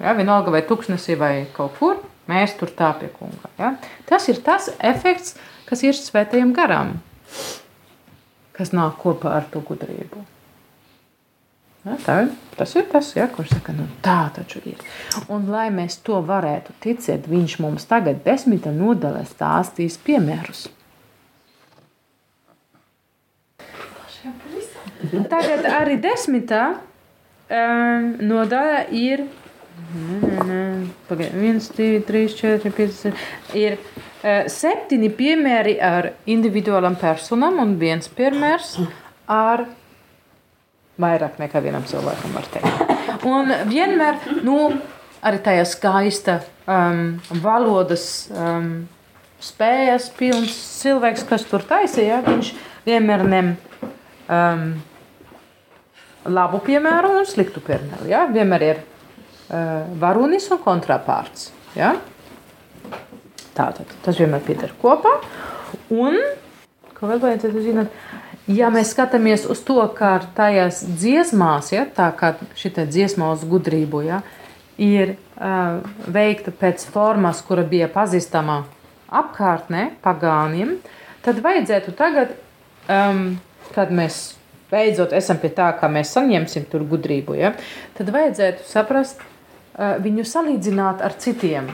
[0.00, 1.98] Ja, vienalga vai tuksnesī vai kaut kur,
[2.30, 3.50] mēs tur tā pie kunga.
[3.58, 3.74] Ja?
[4.06, 5.34] Tas ir tas efekts,
[5.66, 6.96] kas ir svētajam garam,
[8.56, 10.22] kas nāk kopā ar to gudrību.
[11.80, 12.16] Ja, tā,
[12.58, 14.82] tas ir tas, ja, kurš saka, nu tā taču ir.
[15.32, 20.68] Un, lai mēs to varētu ticēt, viņš mums tagad desmita nodaļā stāstīs piemērus.
[25.30, 29.26] Tagad arī desmitā um, nodaļa ir
[31.08, 33.22] Pagaid, 1, 2, 3, 4, 5, 6.
[33.58, 38.76] Ir uh, septiņi piemēri ar individuālam personam un viens piemērs
[39.30, 39.64] ar
[41.00, 43.24] vairāk nekā vienam cilvēkam var teikt.
[43.26, 44.58] Un vienmēr, nu,
[45.24, 48.70] arī tajā skaista um, valodas um,
[49.42, 52.52] spējas pilns cilvēks, kas tur taisīja, viņš
[52.86, 53.54] vienmēr nem
[54.28, 54.70] um,
[56.28, 58.08] labu piemēru un sliktu piemēru.
[58.10, 58.26] Ja?
[58.30, 61.50] Vienmēr ir uh, varonis un kontrapārts.
[61.76, 61.94] Ja?
[63.56, 65.16] Tātad tas vienmēr pieder kopā.
[65.94, 66.18] Un,
[66.96, 67.94] ko vēl vajadzētu zināt,
[68.50, 74.02] ja mēs skatāmies uz to, kā tajās dziesmās, ja, tā kā šī dziesma uz gudrību,
[74.06, 74.20] ja,
[74.80, 75.80] ir uh,
[76.10, 78.62] veikta pēc formas, kura bija pazīstama
[79.10, 80.78] apkārtnē, pagāniem,
[81.24, 82.36] tad vajadzētu tagad,
[82.88, 83.34] um,
[83.74, 84.39] kad mēs
[84.70, 87.54] beidzot esam pie tā, ka mēs saņemsim tur gudrību, ja,
[87.98, 91.70] tad vajadzētu saprast, uh, viņu salīdzināt ar citiem.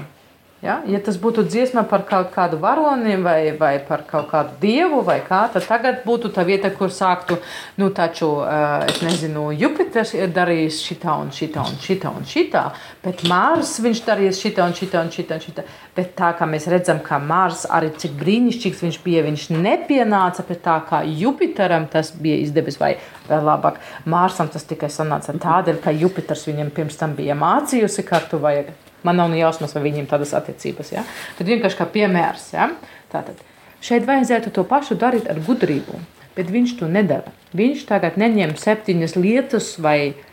[0.64, 0.78] Ja?
[0.88, 5.18] ja tas būtu dziesma par kaut kādu varoni vai, vai par kaut kādu dievu, vai
[5.24, 7.36] kā, tad tagad būtu tā vieta, kur sāktu,
[7.76, 12.62] nu, taču, uh, es nezinu, Jupiters ir darījis šitā un šitā un šitā un šitā,
[13.04, 15.66] bet Mārs viņš darījis šitā un šitā un šitā un šitā.
[15.96, 20.56] Bet tā kā mēs redzam, ka Mārs arī cik brīnišķīgs viņš bija, viņš nepienāca pie
[20.64, 22.94] tā, kā Jupiteram tas bija izdevies, vai
[23.28, 28.24] vēl labāk, Mārsam tas tikai sanāca tādēļ, ka Jupiters viņam pirms tam bija mācījusi, kā
[28.30, 28.72] tu vajag
[29.06, 30.92] Man nav jausmas, vai viņiem tādas attiecības.
[30.96, 31.06] Ja?
[31.38, 32.50] Tad vienkārši kā piemērs.
[32.56, 32.70] Ja?
[33.12, 33.40] Tātad
[33.84, 36.00] šeit vajadzētu to pašu darīt ar gudrību,
[36.36, 37.34] bet viņš to nedara.
[37.56, 40.26] Viņš tagad neņem septiņas lietas vai uh,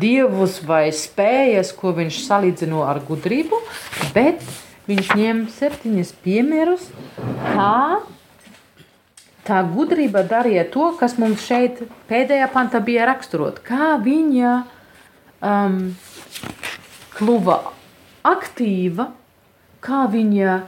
[0.00, 3.60] dievus vai spējas, ko viņš salīdzino ar gudrību,
[4.14, 4.42] bet
[4.90, 6.88] viņš ņem septiņas piemērus,
[7.52, 8.00] kā
[9.46, 13.62] tā gudrība darīja to, kas mums šeit pēdējā pantā bija raksturot.
[13.66, 14.54] Kā viņa
[15.40, 15.78] um,
[17.16, 17.60] kļuva
[18.26, 19.10] aktīva,
[19.84, 20.58] kā viņa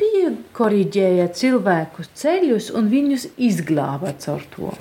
[0.00, 4.72] piekoriģēja cilvēku ceļus un viņus izglāba caur to.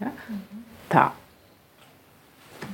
[0.00, 0.10] Ja?
[0.90, 1.04] Tā.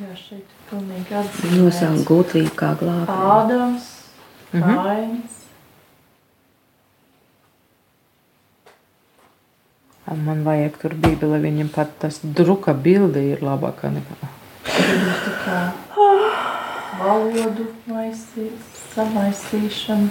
[0.00, 1.58] Jā, šeit ir pilnīgi atzīmēts.
[1.58, 3.34] Nosaukt gudrību kā glābēju.
[3.36, 3.90] Ādams,
[4.52, 4.74] Mhm.
[4.74, 5.36] Kains.
[10.10, 14.16] Man vajag tur bībeli, viņam pat tas druka bilde ir labākā nekā.
[14.66, 15.58] Tā kā
[17.00, 20.10] valodu maisīs, samaisīšana.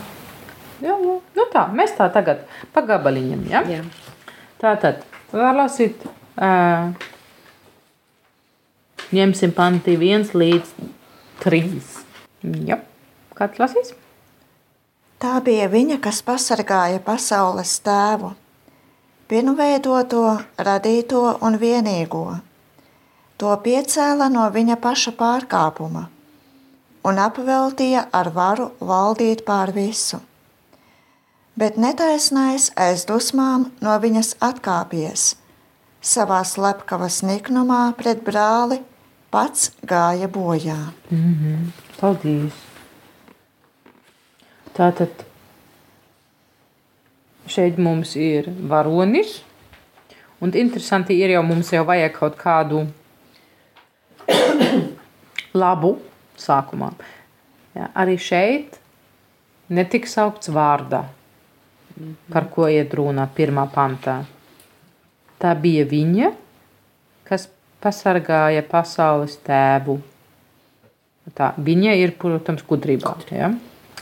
[0.80, 1.16] Jā, jā.
[1.36, 3.46] Nu tā, mēs tā tagad pa gabaliņiem.
[3.52, 3.64] Ja?
[3.68, 3.84] Jā.
[4.62, 5.04] Tā tad
[5.36, 6.06] var lasīt.
[6.40, 6.94] Uh,
[9.16, 10.76] ņemsim panti 1 līdz
[11.44, 11.64] 3.
[12.70, 12.80] Jā,
[13.36, 13.96] kāds lasīs?
[15.20, 18.30] Tā bija viņa, kas pasargāja pasaules tēvu,
[19.28, 22.24] pirmveidoto, radīto un vienīgo.
[23.40, 26.06] To piecēla no viņa paša pārkāpuma
[27.04, 30.20] un apveltīja ar varu valdīt pār visu.
[31.60, 35.34] Bet netaisnais aiz dusmām no viņas atkāpies,
[36.00, 38.80] savā slepkavas niknumā pret brāli
[39.32, 40.78] pats gāja bojā.
[42.00, 42.66] Paldies!
[44.80, 45.26] Tātad
[47.52, 49.42] šeit mums ir varonis.
[50.40, 52.86] Un interesanti ir jau mums jau vajag kaut kādu
[55.62, 55.98] labu
[56.42, 56.92] sākumā.
[57.78, 58.80] Ja, arī šeit
[59.70, 61.04] netika saukts vārdā,
[62.32, 64.24] par ko iet runa pirmā pantā.
[65.40, 66.32] Tā bija viņa,
[67.28, 67.48] kas
[67.84, 70.00] pasargāja pasaules tēvu.
[71.38, 73.14] Tā, viņa ir, protams, gudrībā.
[73.32, 73.52] Ja?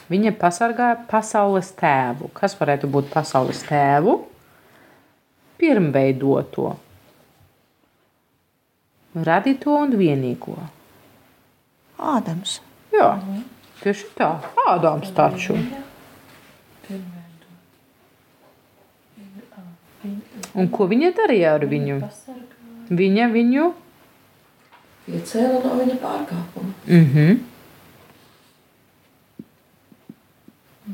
[0.07, 2.31] Viņa pasargāja pasaules tēvu.
[2.37, 4.15] Kas varētu būt pasaules tēvu?
[5.57, 6.71] Pirmveidoto,
[9.25, 10.55] radīto un vienīgo.
[11.97, 12.59] Ādams.
[12.93, 13.17] Jā,
[13.81, 14.29] Tieši tā,
[14.67, 15.57] Ādams taču.
[20.57, 21.99] Un ko viņa darīja ar viņu?
[22.89, 23.65] Viņa viņu.
[25.07, 26.73] Iecēla no viņa pārkāpuma.
[26.87, 27.37] Mhm.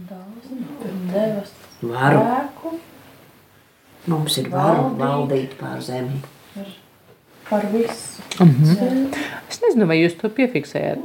[0.09, 2.19] Dāvana un devas Varu.
[2.23, 2.79] spēku
[4.07, 4.99] Mums ir varu Valdīt.
[4.99, 6.19] valdīt pār zemi.
[7.49, 8.21] Par visu.
[8.39, 8.75] Mhm.
[8.75, 9.25] ceļu.
[9.49, 11.03] Es nezinu, vai jūs to piefiksējat.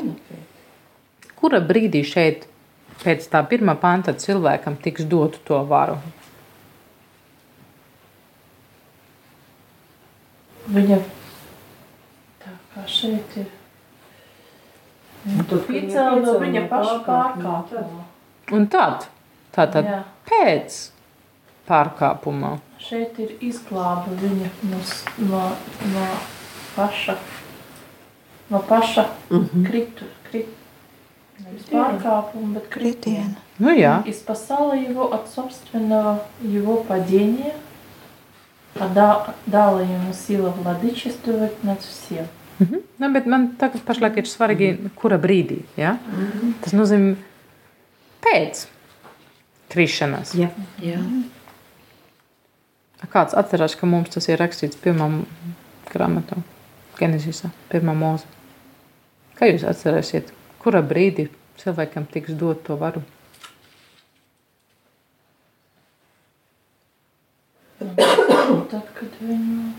[1.38, 2.46] Kura brīdī šeit,
[3.02, 5.98] pēc tā pirmā panta, cilvēkam tiks dotu to varu?
[10.68, 10.98] Viņa
[12.42, 13.46] tā kā šeit ir.
[15.28, 18.04] Kad viņa Piecēla no viņa paša pārkāpuma.
[18.54, 19.08] Un tad,
[19.52, 20.00] tātad Jā.
[20.28, 20.76] pēc
[21.68, 24.78] pārkāpuma šeit ir izglāba viņa no,
[25.30, 25.42] no,
[25.94, 26.06] no
[26.76, 27.16] paša,
[28.50, 29.66] no paša mm -hmm.
[29.70, 30.48] kritu, kritu,
[31.44, 33.34] nevis pārkāpuma, bet kritiena.
[33.58, 34.02] Ну, я.
[34.06, 37.54] И спасала его от собственного его падения,
[38.78, 42.26] а да, дала ему силу владычествовать над всем.
[42.60, 42.80] Mm -hmm.
[42.98, 44.90] nu, bet man tagad pašlaik ir svarīgi, mm -hmm.
[44.94, 45.58] kura brīdī.
[45.76, 45.92] Ja?
[45.92, 46.52] Mm -hmm.
[46.60, 47.14] Tas nozīmē
[48.20, 48.66] pēc
[49.68, 50.34] krišanas.
[50.34, 50.50] Yeah.
[50.82, 51.00] Yeah.
[51.00, 51.37] Mm -hmm.
[53.06, 55.06] Kāds atcerās, ka mums tas ir rakstīts pirmā
[55.92, 56.40] grāmatā,
[56.98, 58.26] Genesisā, pirmā mūza.
[59.38, 61.28] Kā jūs atcerēsiet, kura brīdī
[61.62, 63.04] cilvēkam tiks dot to varu?
[67.78, 69.70] Tad, kad viņu,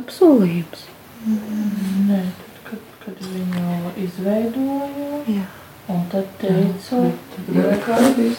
[0.00, 0.86] Apsolījums.
[2.08, 5.44] nē, tad, kad, kad viņu izveidoja, Jā.
[5.92, 7.04] un tad teica,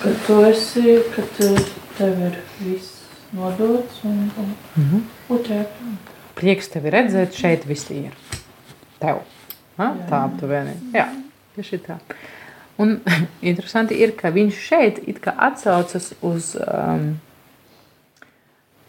[0.01, 3.04] ka tu esi, ka tev ir viss
[3.35, 5.05] nodots un, un Mhm.
[5.29, 5.65] otrajā
[6.35, 8.11] Prieks tevi redzēt, šeit viss ir.
[8.99, 9.21] Tev.
[9.77, 9.85] Ha?
[9.87, 10.07] Jā.
[10.09, 10.73] Tā aptuveni.
[10.91, 11.05] Jā,
[11.55, 11.95] tieši tā.
[12.77, 12.97] Un
[13.51, 17.05] interesanti ir, ka viņš šeit it kā atsaucas uz, um,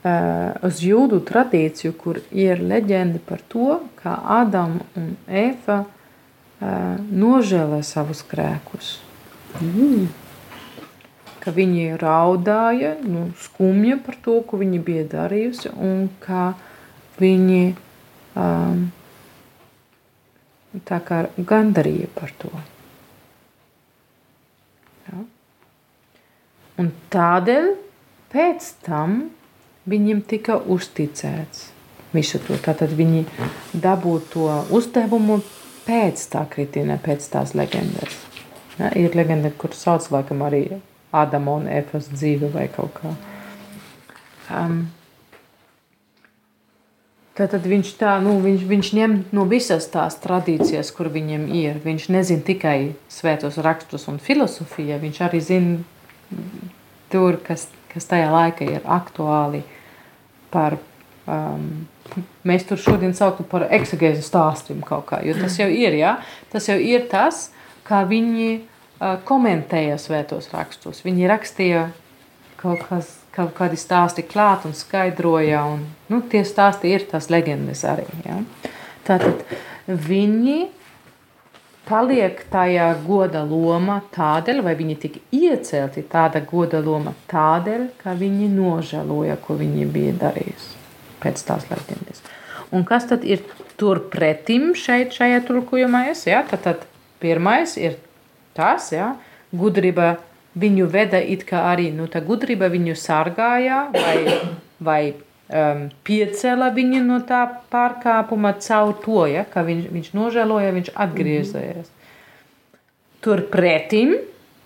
[0.03, 7.83] uh, uz jūdu tradīciju, kur ir leģenda par to, kā Ādama un Ēva uh, nožēlē
[7.87, 8.97] savus grēkus.
[9.63, 10.09] Mm.
[11.47, 16.57] Ka viņi raudāja, nu, skumja par to, ko viņi bija darījusi, un ka
[17.21, 17.77] viņi
[18.35, 18.81] um,
[20.91, 22.51] tā kā gandarīja par to.
[25.07, 25.23] Ja?
[26.83, 27.71] Un tādēļ
[28.35, 29.17] pēc tam
[29.87, 31.69] viņiem tika uzticēts
[32.17, 32.59] visu to.
[32.59, 33.23] Tātad viņi
[33.73, 35.39] dabūja to uzdevumu
[35.87, 38.19] pēc tā kritiena, pēc tās leģendas.
[38.81, 38.91] Ja?
[38.99, 40.67] Ir leģenda, kur sauc laikam arī
[41.15, 43.15] Ādama un Efas dzīve vai kaut kā.
[44.51, 44.87] Um,
[47.37, 51.83] Tātad viņš, tā, nu, viņš, viņš ņem no visas tās tradīcijas, kur viņam ir.
[51.85, 52.79] Viņš nezina tikai
[53.13, 55.75] svētos rakstus un filozofiju, viņš arī zina
[57.13, 59.61] tur, kas, kas tajā laikā ir aktuāli.
[60.49, 60.79] Par,
[61.29, 61.85] um,
[62.49, 66.17] mēs tur šodien saucam par eksegēzu stāstiem kaut kā, jo tas jau ir, ja?
[66.55, 67.51] tas jau ir tas,
[67.85, 68.63] kā viņi
[69.01, 71.03] komentēja svētos rakstus.
[71.05, 71.89] Viņi rakstīja
[72.61, 75.65] kaut, kas, kaut kādi stāsti klāt un skaidroja.
[75.75, 78.07] Un, nu, tie stāsti ir tās leģendas arī.
[78.25, 78.41] Ja?
[79.07, 79.45] Tātad
[79.87, 80.67] viņi
[81.87, 88.49] paliek tajā goda lomā tādēļ, vai viņi tika iecelti tāda goda loma tādēļ, ka viņi
[88.57, 90.83] nožēloja, ko viņi bija darījuši
[91.23, 92.25] pēc tās leģendas.
[92.75, 93.45] Un kas tad ir
[93.79, 96.09] turpretim šeit, šajā tulkojumā?
[96.11, 96.43] Es, ja?
[96.49, 96.83] tad, tad
[97.23, 98.01] pirmais ir
[98.57, 99.15] tas, ja?
[99.57, 100.17] gudrība
[100.57, 104.17] viņu veda it kā arī nu, tā gudrība viņu sargāja vai,
[104.81, 107.43] vai um, piecēla viņu no tā
[107.73, 111.93] pārkāpuma caur to, ja, ka viņš, viņš nožēloja, viņš atgriezās.
[113.25, 114.17] Turpretim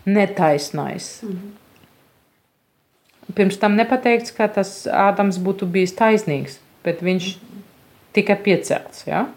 [0.09, 1.13] netaisnais.
[3.35, 7.35] Pirms tam nepateikts, ka tas Ādams būtu bijis taisnīgs, bet viņš
[8.17, 9.05] tika piecelts.
[9.07, 9.29] Ja?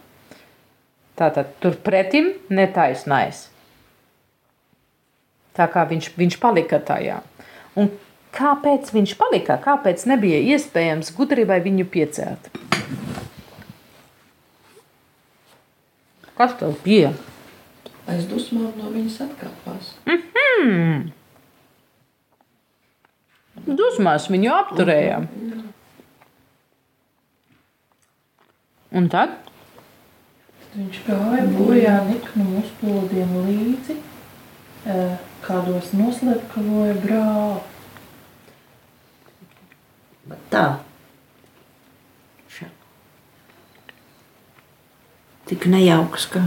[1.20, 3.48] Tātad turpretim netaisnais.
[5.54, 7.20] Tā kā viņš, viņš palika tajā.
[7.78, 7.92] Un
[8.34, 9.60] kāpēc viņš palika?
[9.62, 12.50] Kāpēc nebija iespējams gudrībai viņu piecelt?
[16.34, 17.14] Kas tev bija?
[18.10, 19.94] Aiz dusmām no viņas atkāpās.
[20.10, 21.12] Hmm.
[23.64, 25.22] Dusmās viņu apturēja.
[28.94, 29.38] Un tad?
[30.74, 33.96] Viņš gāja bojā niknu uzplodiem līdzi,
[34.90, 37.62] eh, kādos noslepkavoja brāli.
[40.30, 40.66] Bet tā.
[42.54, 42.70] Šā.
[45.50, 46.46] Tik nejauks, ka.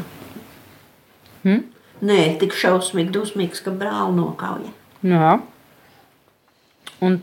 [1.44, 1.66] Hmm?
[2.06, 4.72] Nē, tik šausmīgi, dusmīgs, ka brāli nokauja.
[5.06, 5.36] Jā.
[7.04, 7.20] Un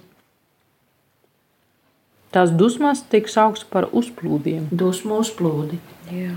[2.33, 4.69] tās dusmas tiek sauktas par uzplūdiem.
[4.73, 5.81] Dusmu uzplūdi.
[6.13, 6.33] Jā.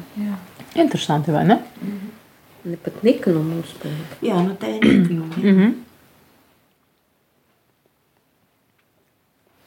[0.77, 1.61] Interesanti, vai ne?
[2.67, 4.17] Ne pat nika no mums pēc.
[4.27, 4.85] Jā, nu te ir.
[4.85, 5.75] Mm -hmm.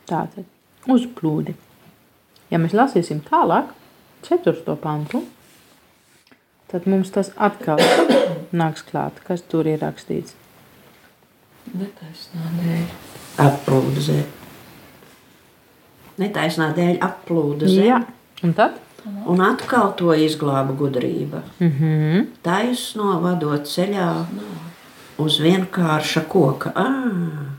[0.10, 0.46] Tātad
[0.88, 1.54] uzplūdi.
[2.52, 3.72] Ja mēs lasīsim tālāk,
[4.26, 4.76] 4.
[4.82, 5.24] pantu,
[6.72, 7.80] tad mums tas atkal
[8.62, 10.36] nāks klāt, kas tur ir rakstīts.
[11.74, 12.86] Netaisnā dēļ.
[13.46, 14.28] Applūda zeme.
[16.18, 17.86] Netaisnā dēļ applūda zeme.
[17.86, 18.00] Jā,
[18.44, 18.82] un tad?
[19.30, 21.42] Un atkal to izglāba gudrība.
[21.60, 22.26] Mm -hmm.
[22.42, 24.26] Taisno vadot ceļā
[25.18, 26.72] uz vienkārša koka.
[26.76, 27.50] Ah,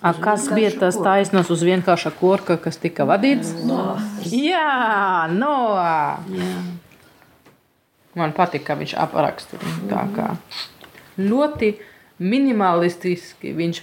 [0.00, 3.50] A, kas bija tas taisnos uz vienkārša korka, kas tika vadīts?
[4.30, 5.74] Jā, no.
[6.30, 6.50] jā.
[8.18, 9.58] Man patīk, ka viņš apraksta
[9.90, 10.28] tā kā
[11.18, 11.72] ļoti
[12.18, 13.52] minimalistiski.
[13.58, 13.82] Viņš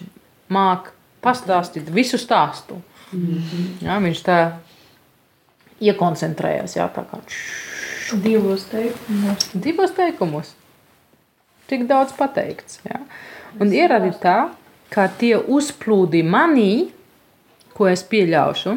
[0.56, 0.94] māk
[1.24, 2.80] pastāstīt visu stāstu.
[3.84, 4.40] Jā, viņš tā
[5.84, 6.78] iekoncentrējas.
[6.78, 7.22] Jā, tā kā
[8.22, 9.50] Divos teikumos.
[9.54, 10.54] divos teikumos.
[11.66, 12.80] Tik daudz pateikts.
[12.86, 13.02] Jā.
[13.60, 14.52] Un ir arī tā,
[14.94, 16.92] ka tie uzplūdi manī,
[17.74, 18.76] ko es pieļaušu,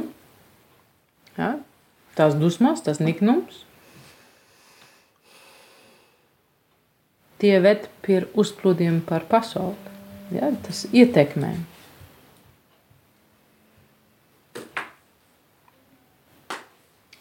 [1.36, 1.50] jā,
[2.16, 3.64] tās dusmas, tas niknums,
[7.38, 9.76] tie ved pie uzplūdiem par pasauli.
[10.34, 11.54] Jā, tas ietekmē.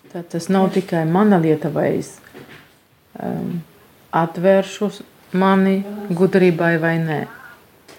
[0.07, 2.13] Tā, tas nav tikai mana lieta, vai es
[3.19, 3.57] um,
[4.15, 4.87] atvēršu
[5.35, 5.81] mani
[6.15, 7.19] gudrībai vai nē.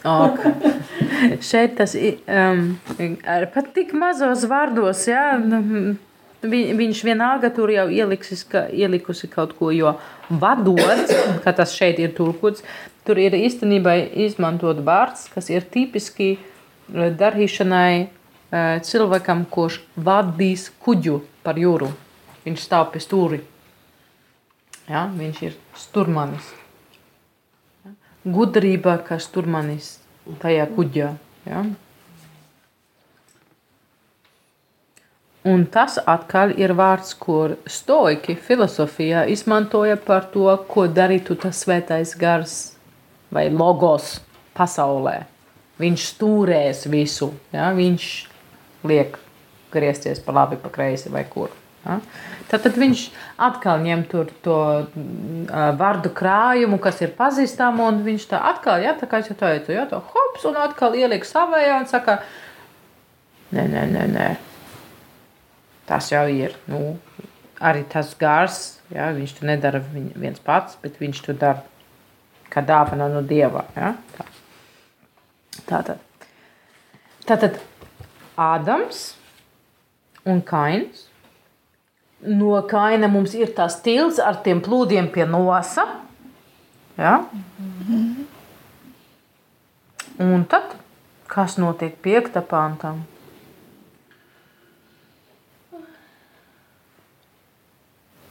[0.08, 0.44] Ok.
[1.50, 2.78] Šeit tas ir um,
[3.52, 5.98] pat tik mazos vārdos, jā, nu,
[6.40, 9.96] vi, viņš vienalga tur jau ieliks, ka, ielikusi kaut ko, jo
[10.30, 12.64] vadot, kā tas šeit ir tulkots,
[13.04, 13.98] tur ir īstenībā
[14.28, 21.88] izmantot vārds, kas ir tipiski eh, darīšanai eh, cilvēkam, kurš vadīs kuģu par jūru.
[22.44, 23.40] Viņš stāv pie stūri.
[24.88, 26.52] Ja, viņš ir stūrmanis.
[27.84, 27.96] Ja.
[28.36, 29.96] Gudrība, kā stūrmanis
[30.42, 31.10] tajā kuģā.
[31.48, 31.66] Ja.
[35.48, 42.12] Un tas atkal ir vārds, kur stoiki filozofijā izmantoja par to, ko darītu tas svētais
[42.20, 42.56] gars
[43.32, 44.18] vai logos
[44.58, 45.22] pasaulē.
[45.78, 47.30] Viņš stūrēs visu.
[47.54, 47.70] Ja?
[47.76, 48.10] Viņš
[48.90, 49.16] liek
[49.72, 51.52] griezties pa labi, pa kreisi vai kur.
[51.84, 51.98] Ja?
[52.48, 53.04] Tad, tad viņš
[53.48, 54.24] atkal ņem to
[54.56, 54.88] uh,
[55.78, 59.74] vārdu krājumu, kas ir pazīstama, un viņš tā atkal, ja, tā kā es jau teicu,
[59.76, 62.18] ja, to hops, un atkal ieliek savējā un saka,
[63.52, 64.28] nē, nē, nē, nē.
[65.88, 66.98] Tas jau ir, nu,
[67.64, 71.64] arī tas gars, ja, viņš to nedara viens pats, bet viņš to dara
[72.52, 73.94] kā dāvana no Dieva, ja.
[74.16, 74.28] Tā.
[75.68, 76.04] Tātad.
[77.28, 77.58] Tātad
[78.38, 79.17] Ādams
[80.24, 81.08] un Kains.
[82.20, 85.84] No kaina mums ir tas tilts ar tiem plūdiem pie nosa.
[86.98, 87.20] Ja?
[90.18, 90.74] Un tad,
[91.30, 93.04] kas notiek piekta pantam?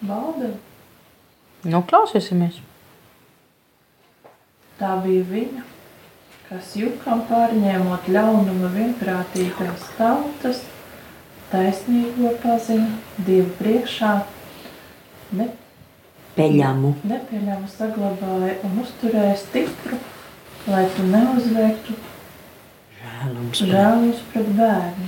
[0.04, 0.58] Bābeli.
[1.68, 2.60] Nu, klausīsimies.
[4.78, 5.64] Tā bija viņa,
[6.50, 10.62] kas jukam pārņēmot ļaunuma vienprātīgās tautas,
[11.52, 12.90] taisnīgo pazina
[13.28, 14.12] Dievu priekšā,
[15.40, 15.48] ne,
[16.38, 16.94] Peļamu.
[17.08, 19.98] nepieļāmu saglabāja un uzturēja stipru,
[20.68, 21.96] lai tu neuzveiktu
[22.98, 23.62] Žēlums.
[23.72, 25.08] žēlus pret bērnu.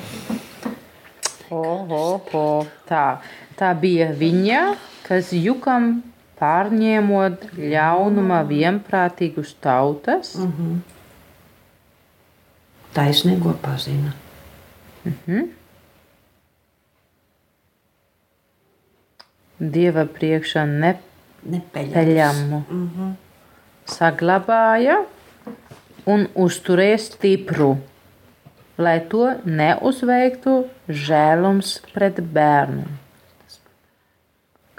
[1.52, 2.46] Oho, oho.
[2.90, 3.20] Tā.
[3.58, 4.76] tā bija viņa,
[5.08, 6.04] kas jukam
[6.40, 10.36] pārņēmot ļaunuma vienprātīgus tautas.
[12.94, 14.14] Taisnīgo pazina.
[19.60, 21.52] Dieva priekšā Nepeļams.
[21.52, 22.60] nepeļamu
[23.90, 25.00] saglabāja
[26.06, 27.78] un uzturēja stipru,
[28.78, 30.54] lai to neuzveiktu
[30.88, 32.86] žēlums pret bērnu.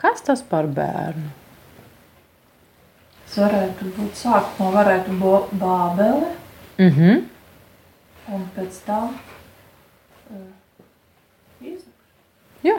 [0.01, 1.29] Kas tas par bērnu?
[3.27, 6.31] Tas varētu būt sākumā, varētu būt Bābele,
[6.81, 7.23] Mm -hmm.
[8.35, 9.09] un pēc tam
[10.31, 10.37] uh,
[11.63, 12.07] Īzaks,
[12.65, 12.77] Jā,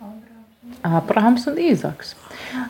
[0.00, 0.63] Abrāms.
[0.82, 2.14] Abrahams un Īzaks.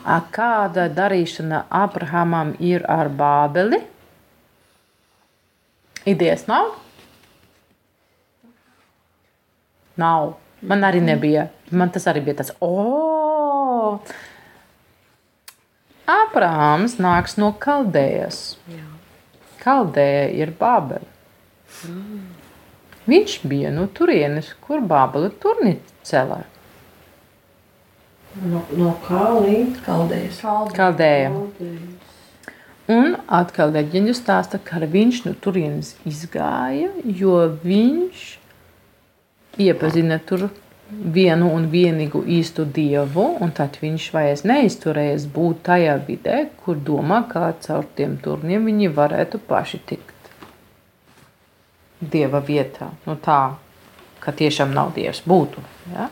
[0.04, 3.80] A, Kāda darīšana Abrahamam ir ar Bābeli?
[6.04, 6.74] Idejas nav?
[9.96, 10.34] Nav.
[10.64, 11.48] Man arī nebija.
[11.70, 14.00] Man tas arī bija tas, oh!
[16.08, 18.40] Abrahāms nāks no Kaldējas.
[19.62, 21.08] Kaldēja ir Bābele.
[23.08, 26.42] Viņš bija no turienes, kur Bābele turni celē.
[28.42, 30.40] No, no Kaldējas.
[30.74, 31.30] Kaldēja.
[32.94, 38.24] Un atkal leģenda stāsta, ka viņš no turienes izgāja, jo viņš
[39.64, 40.48] iepazina tur
[40.90, 47.22] vienu un vienīgu īstu dievu, un tad viņš vairs neizturējies būt tajā vidē, kur domā,
[47.30, 50.12] kā caur tiem turniem viņi varētu paši tikt
[52.00, 52.90] dieva vietā.
[53.06, 53.54] Nu, tā,
[54.20, 55.64] ka tiešām nav dievs būtu.
[55.94, 56.10] Ja?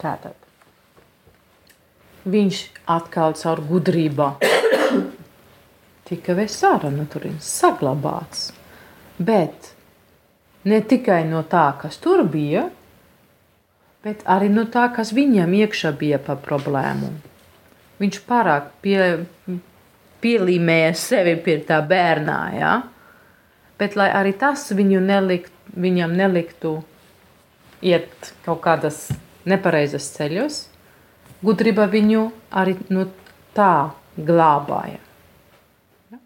[0.00, 0.36] Tātad.
[2.26, 4.30] Viņš atkal caur gudrību
[6.06, 8.50] tika vests ārā no turienes, saglabāts.
[9.18, 9.72] Bet
[10.66, 12.66] ne tikai no tā, kas tur bija,
[14.06, 17.10] bet arī no tā, kas viņam iekšā bija par problēmu.
[17.98, 18.98] Viņš pārāk pie,
[20.22, 22.74] pielīmēja sevi pie tā bērnā, ja?
[23.78, 26.78] bet lai arī tas viņu nelikt, viņam neliktu
[27.84, 29.06] iet kaut kādas
[29.46, 30.60] nepareizas ceļos,
[31.46, 33.06] gudrība viņu arī no
[33.56, 35.00] tā glābāja.
[36.12, 36.20] Ja?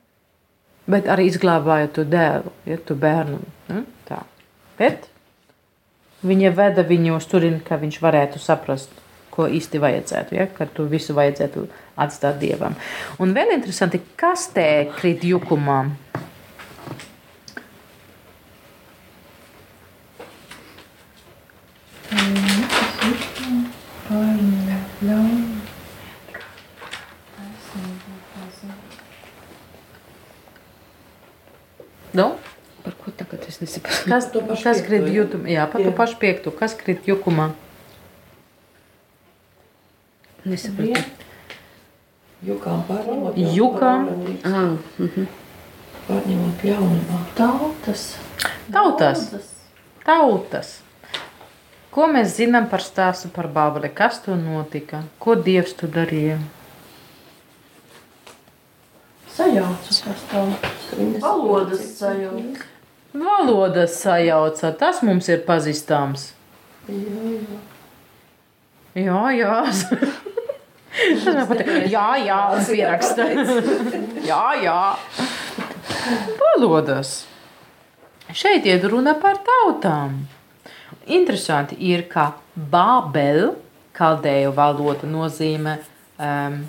[0.91, 3.41] Bet arī izglābāja to dēlu, ja, to bērnu.
[3.69, 3.83] Ja?
[4.09, 4.23] Tā.
[4.81, 5.11] Bet
[6.27, 8.93] viņa veda viņu uz turieni, ka viņš varētu saprast,
[9.31, 10.49] ko īsti vajadzētu, ja?
[10.51, 11.69] ka tu visu vajadzētu
[12.01, 12.75] atstāt dievam.
[13.23, 14.67] Un vēl interesanti, kas te
[14.97, 15.85] krīt jukumā.
[32.13, 32.35] Nu?
[32.83, 33.90] Par ko tagad es nesaprotu?
[34.07, 35.15] Kas, to pašu kas krīt ja?
[35.21, 35.51] jutumā?
[35.51, 35.97] Jā, par to Jā.
[35.97, 36.53] pašu piekto.
[36.55, 37.51] Kas krīt jukumā?
[40.49, 41.03] Nesaprotu.
[42.47, 43.41] Jukām pārņemot.
[43.57, 44.07] Jukām?
[44.49, 45.27] Ah, mhm.
[46.07, 47.19] Pārņemot ļaunumā.
[47.37, 48.07] Tautas.
[48.73, 49.27] Tautas.
[49.29, 49.51] Daudzas.
[50.07, 50.71] Tautas.
[51.91, 53.91] Ko mēs zinām par stāstu par Bābeli?
[53.93, 55.03] Kas tur notika?
[55.19, 56.39] Ko Dievs tur darīja?
[59.35, 60.91] Sajauca tās tautas.
[61.21, 62.70] Valodas sajauca.
[63.15, 64.73] Valodas sajauca.
[64.79, 66.31] Tas mums ir pazīstams.
[68.95, 69.57] Jā, jā.
[70.91, 71.71] Tas man patīk.
[71.91, 73.27] Jā, jā, un pieraksta.
[74.27, 74.79] Jā, jā.
[76.41, 77.15] Valodas.
[78.31, 80.21] Šeit iet runa par tautām.
[81.11, 83.55] Interesanti ir, ka Bābel,
[83.97, 85.73] kaldēju valoda nozīmē
[86.23, 86.61] um,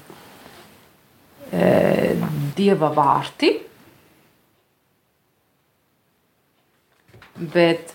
[1.52, 1.68] e,
[2.58, 3.52] dieva vārti,
[7.36, 7.94] bet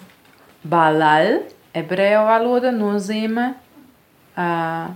[0.66, 1.45] Balal,
[1.76, 3.47] ebreju valoda nozīmē
[4.34, 4.89] uh,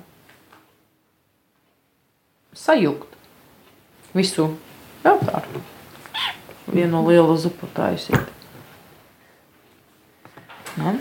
[2.56, 3.14] sajukt
[4.16, 4.48] visu
[5.04, 5.62] jautājumu.
[6.70, 8.30] Vienu lielu zupu taisīt.
[10.78, 10.94] Nu.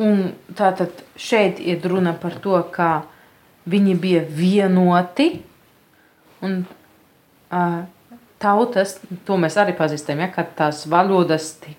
[0.00, 0.20] Un
[0.56, 3.04] tātad šeit ir runa par to, ka
[3.70, 5.28] viņi bija vienoti
[6.40, 7.82] un uh,
[8.40, 8.96] tautas,
[9.28, 11.76] to mēs arī pazīstam, ja, kad tās valodas tik,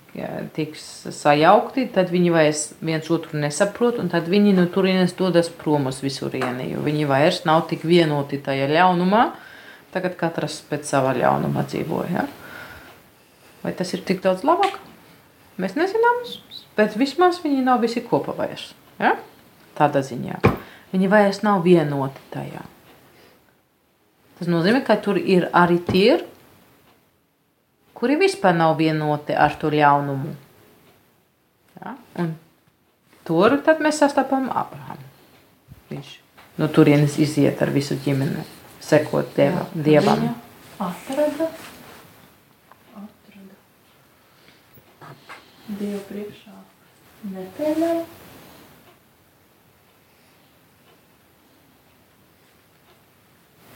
[0.55, 0.83] tiks
[1.15, 6.01] sajaukti, tad viņi vairs viens otru nesaprot, un tad viņi no turienes dodas prom uz
[6.05, 9.25] visurieni, jo viņi vairs nav tik vienoti tajā ļaunumā,
[9.95, 12.21] tagad katrs pēc sava ļaunuma dzīvoja.
[12.21, 12.27] Ja.
[13.65, 14.77] Vai tas ir tik daudz labāk?
[15.61, 16.23] Mēs nezinām,
[16.77, 18.71] bet vismaz viņi nav visi kopā vairs.
[19.01, 19.15] Ja?
[19.77, 20.39] Tādā ziņā.
[20.91, 22.63] Viņi vairs nav vienoti tajā.
[24.39, 26.17] Tas nozīmē, ka tur ir arī tie,
[28.01, 30.33] kuri vispār nav vienoti ar to ļaunumu.
[31.77, 31.93] Ja?
[32.23, 32.33] Un
[33.27, 35.05] tur mēs sastapam Abrahamu.
[35.91, 36.15] Viņš
[36.57, 38.41] no turienes iziet ar visu ģimeni,
[38.81, 40.25] sekot dieva, dievam.
[40.25, 40.33] Viņa
[40.87, 41.51] atrada.
[43.03, 43.59] Atrada.
[45.69, 46.57] Dievu priekšā
[47.37, 48.03] nepieļauj.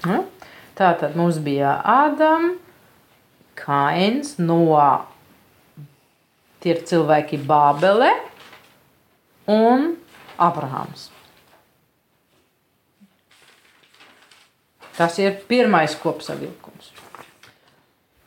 [0.06, 0.22] Ja?
[0.76, 2.65] Tā tad mums bija Ādams,
[3.56, 5.06] Kains, Noā,
[6.64, 8.12] tie ir cilvēki Bābele
[9.52, 9.94] un
[10.42, 11.10] Abrahams.
[14.96, 16.92] Tas ir pirmais kopsavilkums.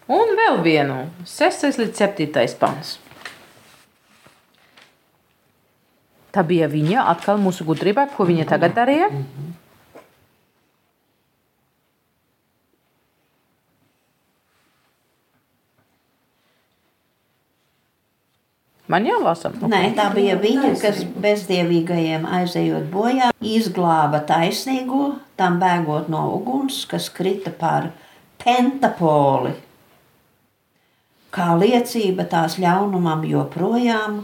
[0.09, 2.97] Un vēl vienu, 6 līdz 7 pants.
[6.33, 9.09] Tā bija viņa atkal mūsu gudrība, ko viņa tagad darīja.
[18.89, 19.51] Man jālasa.
[19.69, 27.11] Nē, tā bija viņa, kas bezdievīgajiem aizejot bojā, izglāba taisnīgo, tam bēgot no uguns, kas
[27.13, 27.91] krita par
[28.41, 29.53] pentapoli.
[31.29, 34.23] Kā liecība tās ļaunumam joprojām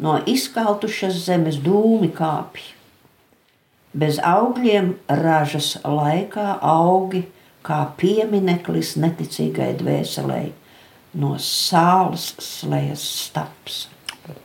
[0.00, 2.70] no izkaltušas zemes dūmi kāpj.
[3.96, 7.26] Bez augļiem ražas laikā augi
[7.66, 10.40] kā piemineklis neticīgai dvēselē
[11.20, 13.78] no sāls slējas staps.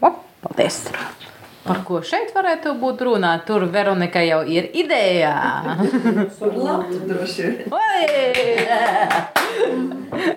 [0.01, 0.13] O,
[0.43, 0.84] paldies!
[1.61, 3.36] Par ko šeit varētu būt runā?
[3.45, 5.34] Tur Veronika jau ir idejā.
[6.39, 7.69] Par labu droši vien.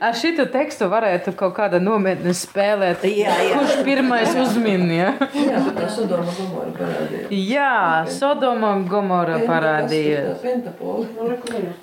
[0.04, 3.06] Ar šitu tekstu varētu kaut kāda nometne spēlēt.
[3.08, 3.56] Jā, jā.
[3.56, 4.84] Kurš pirmais uzmin?
[4.92, 5.14] Ja?
[5.32, 7.32] Jā, tā Sodoma Gomora parādījās.
[7.32, 7.72] Jā,
[8.20, 10.38] Sodoma Gomora parādījās.
[10.44, 11.08] Pentapoli.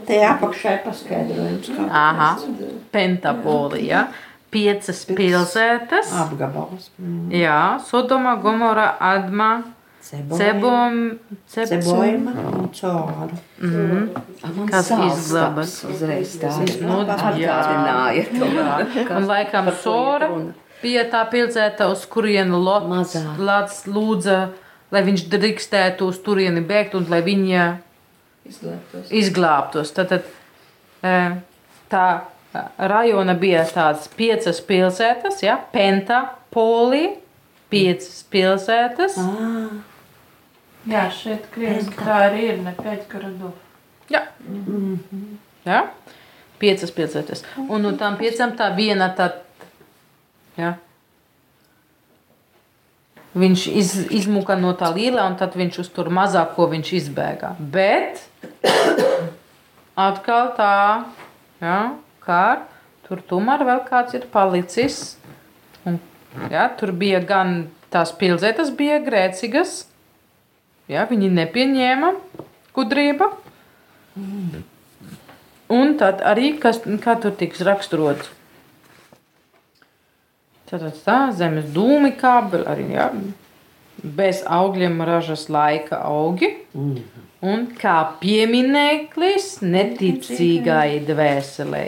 [0.06, 2.34] Te apakšā ir paskaidrojums, kā Aha,
[2.94, 4.06] Pentapolija.
[4.52, 6.12] Piecas pilsētas.
[6.26, 6.90] apgabals.
[7.00, 7.30] Mm.
[7.32, 9.64] Jā, Sodoma, Gomora, Adma,
[10.02, 11.20] Cebom.
[11.48, 13.30] Cebojuma un cora.
[13.62, 14.10] Mhm.
[14.58, 16.50] Man Kas taps Uzreiz tā.
[16.82, 17.06] Nu,
[17.38, 17.60] jā.
[19.16, 20.30] Un laikam Sora
[20.82, 23.16] bija tā pilsēta, uz kurienu Lots.
[23.38, 24.50] Lats lūdza,
[24.92, 27.78] lai viņš drīkstētu uz turieni bēgt un lai viņa
[28.50, 29.12] Izglābtos.
[29.12, 29.94] izglābtos.
[29.94, 30.24] Tad, tad
[31.04, 31.38] eh,
[31.92, 32.22] tā
[32.78, 37.08] rajona bija tādas piecas pilsētas, ja, Penta, Poli,
[37.72, 39.16] piecas pilsētas.
[39.22, 39.80] Ah,
[40.90, 43.52] Jā, šeit krieviski tā arī ir, ne pēc garadu.
[44.10, 44.24] Jā.
[45.66, 45.84] Ja?
[46.62, 47.44] Piecas pilsētas.
[47.68, 49.44] Un no tām piecām tā viena tad.
[50.58, 50.74] Ja?
[53.38, 57.54] Viņš iz, izmuka no tā lielā, un tad viņš uz tur mazāko viņš izbēga.
[57.62, 58.26] Bet
[60.10, 60.74] atkal tā,
[61.62, 61.78] ja,
[62.26, 62.64] kā
[63.08, 65.00] tur tomēr vēl kāds ir palicis.
[65.86, 66.00] Un,
[66.54, 69.86] ja, tur bija gan tās pilsētas, bija grēcīgas.
[70.92, 72.12] Ja, viņi nepieņēma
[72.76, 73.32] gudrību.
[75.72, 78.32] Un tad arī, kas, kā tur tiks raksturots,
[80.72, 83.10] Tātad tā zemes dūmi kāpj arī jā,
[84.20, 86.54] bez augļiem ražas laika augi.
[87.42, 91.86] Un kā piemineklis neticīgai dvēselē.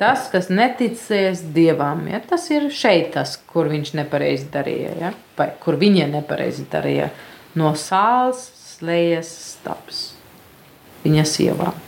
[0.00, 5.50] Tas, kas neticēs dievam, ja, tas ir šeit tas, kur viņš nepareizi darīja, ja, vai
[5.60, 7.10] kur viņa nepareizi darīja.
[7.60, 8.40] No sāls
[8.80, 10.00] slēdzas staps
[11.04, 11.78] viņa sievām.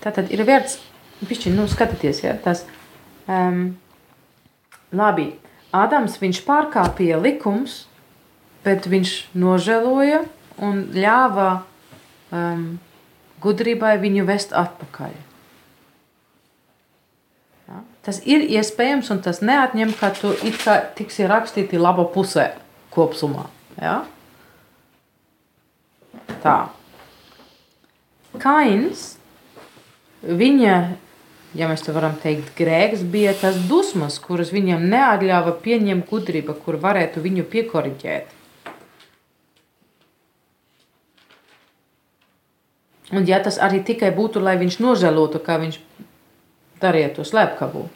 [0.00, 0.78] Tātad ir vērts
[1.28, 2.64] pišķi, nu, skatīties, ja, tas,
[3.28, 3.76] um,
[4.96, 5.30] labi,
[5.70, 7.84] Ādams, viņš pārkāpīja likums,
[8.64, 10.24] bet viņš nožēloja
[10.66, 11.50] un ļāva
[12.34, 12.64] um,
[13.40, 15.12] gudrībai viņu vest atpakaļ.
[17.70, 17.82] Ja?
[18.06, 22.50] Tas ir iespējams, un tas neatņem, ka tu it kā tiksi rakstīti laba pusē
[22.90, 23.46] kopsumā.
[23.78, 24.02] Ja?
[26.42, 26.58] Tā.
[28.42, 29.12] Kains
[30.22, 30.74] viņa,
[31.54, 36.78] ja mēs tā varam teikt, grēks bija tas dusmas, kuras viņam neatļāva pieņemt gudrība, kur
[36.82, 38.36] varētu viņu piekoriģēt.
[43.10, 45.80] Un ja tas arī tikai būtu, lai viņš nožēlotu, kā viņš
[46.82, 47.88] darīja to slepkavu.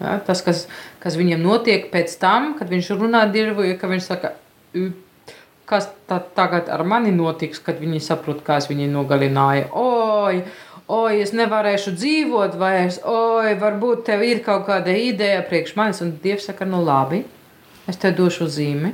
[0.00, 0.64] Ja, tas, kas,
[0.98, 4.32] kas viņam notiek pēc tam, kad viņš runā dirvu, ja ka viņš saka,
[4.74, 4.90] "Ü,
[5.70, 9.68] kas tā, tagad ar mani notiks, kad viņi saprot, kā es viņu nogalināju.
[9.72, 10.42] Oi,
[10.90, 16.02] oi, es nevarēšu dzīvot vairs, oi, varbūt tev ir kaut kāda ideja priekš manis.
[16.04, 17.22] Un Dievs saka, nu labi,
[17.90, 18.92] es tev došu zīmi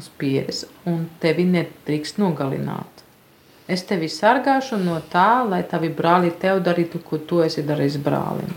[0.00, 3.02] uz pieres, un tevi nedrīkst nogalināt.
[3.70, 8.50] Es tevi sargāšu no tā, lai tavi brāli tev darītu, ko tu esi darījis brālim.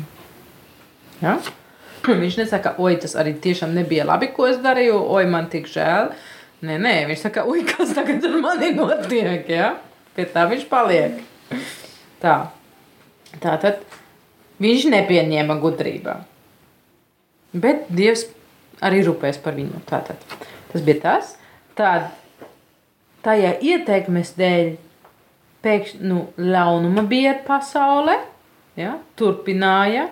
[1.21, 1.37] Ja?
[2.23, 6.11] Viņš nesaka, oi, tas arī tiešām nebija labi, ko es darīju, oi, man tik žēl.
[6.65, 9.73] Nē, nē, viņš saka, ui, kas tagad ar mani notiek, ja?
[10.15, 11.19] Pie tā viņš paliek.
[12.23, 12.35] Tā.
[13.43, 13.83] Tā tad
[14.63, 16.19] viņš nepieņēma gudrībā.
[17.55, 18.25] Bet Dievs
[18.83, 19.81] arī rūpēs par viņu.
[19.89, 20.21] Tātad.
[20.71, 21.35] Tas bija tas.
[21.75, 22.11] Tad
[23.25, 24.75] tajā ieteikmes dēļ
[25.65, 28.19] pēkšņi nu, ļaunuma bija pasaule,
[28.77, 28.97] ja?
[29.17, 30.09] turpināja.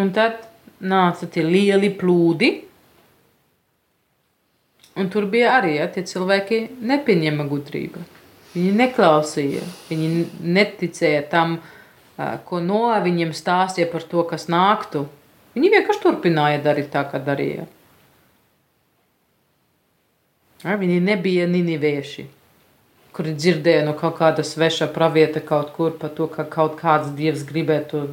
[0.00, 0.46] Un tad
[0.82, 2.50] nāca tie lieli plūdi.
[4.98, 8.02] Un tur bija arī ja, tie cilvēki, nepieņēma gudrību.
[8.54, 10.08] Viņi neklausīja, viņi
[10.54, 11.56] neticēja tam,
[12.46, 15.08] ko no viņiem stāstīja par to, kas nāktu.
[15.54, 17.66] Viņi vienkārši turpināja darīt tā, kā darīja.
[20.64, 22.24] Ja, viņi nebija ninivieši,
[23.14, 27.42] kuri dzirdēja no kaut kāda sveša pravieta kaut kur par to, ka kaut kāds dievs
[27.46, 28.06] gribētu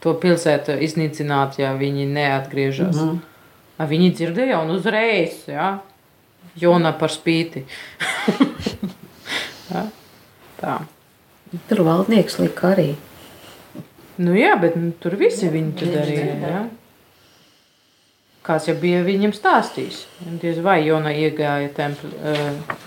[0.00, 2.96] to pilsētu iznīcināt, ja viņi neatgriežas.
[2.96, 3.88] Mm -hmm.
[3.90, 5.78] Viņi dzirdēja un uzreiz, ja?
[6.56, 7.64] Jona par spīti.
[9.72, 9.84] ja?
[10.58, 10.78] Tā.
[11.68, 12.90] Tur valdnieks lika arī.
[14.18, 16.34] Nu jā, bet nu, tur visi viņi to darīja.
[16.42, 16.62] Ja?
[18.48, 20.00] Kāds jau bija viņam stāstījis.
[20.42, 22.78] Diez vai Jona iegāja templi, uh,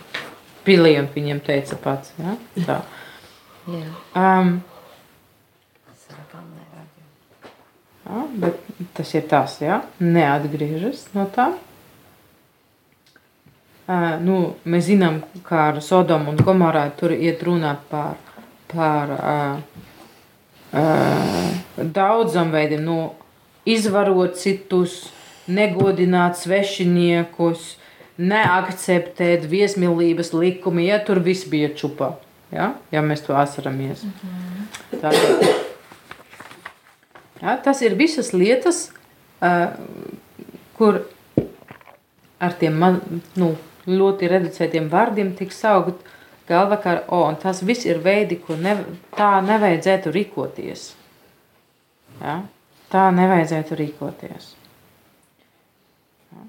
[0.67, 2.11] pilī un viņam teica pats.
[2.19, 2.35] Ja?
[2.65, 2.81] Tā.
[3.71, 3.87] Jā.
[4.17, 4.59] Um.
[8.11, 8.57] Ja, bet
[8.97, 11.51] tas ir tas, ja neatgriežas no tā.
[14.21, 18.19] Nu, mēs zinām, ka ar Sodomu un Gomorā tur iet runā par,
[18.71, 19.15] par
[21.75, 22.99] daudzam veidiem, nu,
[23.67, 25.09] izvarot citus,
[25.51, 27.75] negodināt svešiniekus,
[28.21, 32.13] neakceptēt viesmīlības likumi, ja tur viss bija čupā.
[32.53, 34.05] Ja, ja mēs to atceramies.
[35.01, 35.61] Tātad,
[37.41, 38.91] Ja, tas ir visas lietas,
[39.41, 39.73] uh,
[40.77, 40.99] kur
[42.41, 42.99] ar tiem man,
[43.37, 43.55] nu,
[43.89, 46.03] ļoti reducētiem vārdiem tiek saukt
[46.49, 48.75] galva, ka oh, un tas viss ir veidi, kur ne,
[49.15, 50.87] tā nevajadzētu rīkoties.
[52.19, 52.41] Ja?
[52.91, 54.49] Tā nevajadzētu rīkoties.
[56.33, 56.45] Ja?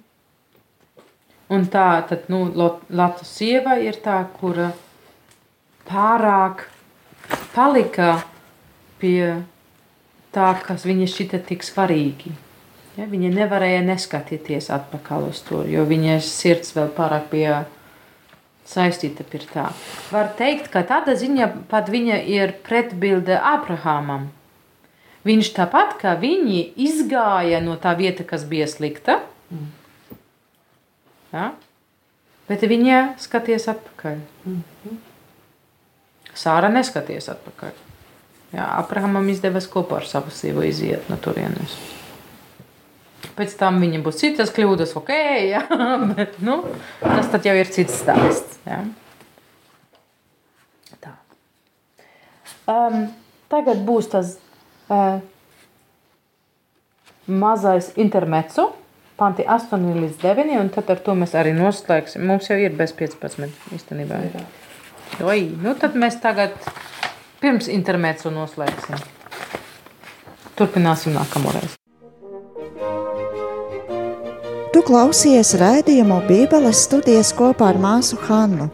[1.55, 2.45] Un tā tad, nu,
[2.91, 4.73] Latu sieva ir tā, kura
[5.89, 6.67] pārāk
[7.55, 8.17] palika
[9.01, 9.43] pie
[10.35, 12.33] tā, kas viņa šķita tik svarīgi.
[12.93, 17.63] Ja, viņa nevarēja neskatīties atpakaļ uz to, jo viņas sirds vēl pārāk bija
[18.69, 19.65] saistīta ar tā.
[20.13, 24.29] Var teikt, ka tāda ziņa pat viņa ir pretbilde Abrahamam.
[25.25, 29.21] Viņš tāpat kā viņi izgāja no tā vieta, kas bija slikta,
[31.33, 31.53] ja,
[32.51, 34.21] bet viņa skaties atpakaļ.
[36.35, 37.73] Sāra neskaties atpakaļ.
[38.53, 41.79] Jā, Abrahamam izdevās kopā ar savu sievu iziet no turienes.
[43.37, 45.13] Pēc tam viņam būs citas kļūdas, ok,
[45.55, 45.63] jā,
[46.17, 46.61] bet nu,
[47.01, 48.59] tas jau ir cits stāsts.
[48.67, 48.83] Jā.
[51.03, 51.15] Tā.
[52.71, 53.07] Um,
[53.53, 54.37] tagad būs tas
[54.93, 55.23] uh,
[57.27, 58.73] mazais intermezzo,
[59.17, 62.25] panti 8 līdz 9, un tad ar to mēs arī noslēgsim.
[62.27, 64.23] Mums jau ir bez 15 īstenībā.
[65.23, 66.57] Oi, nu tad mēs tagad
[67.43, 68.99] pirms intermezzo noslēgsim.
[70.59, 71.82] Turpināsim nākamoreiz.
[74.73, 78.71] Tu klausies rādījumu Bībeles studijas kopā ar māsu Hannu.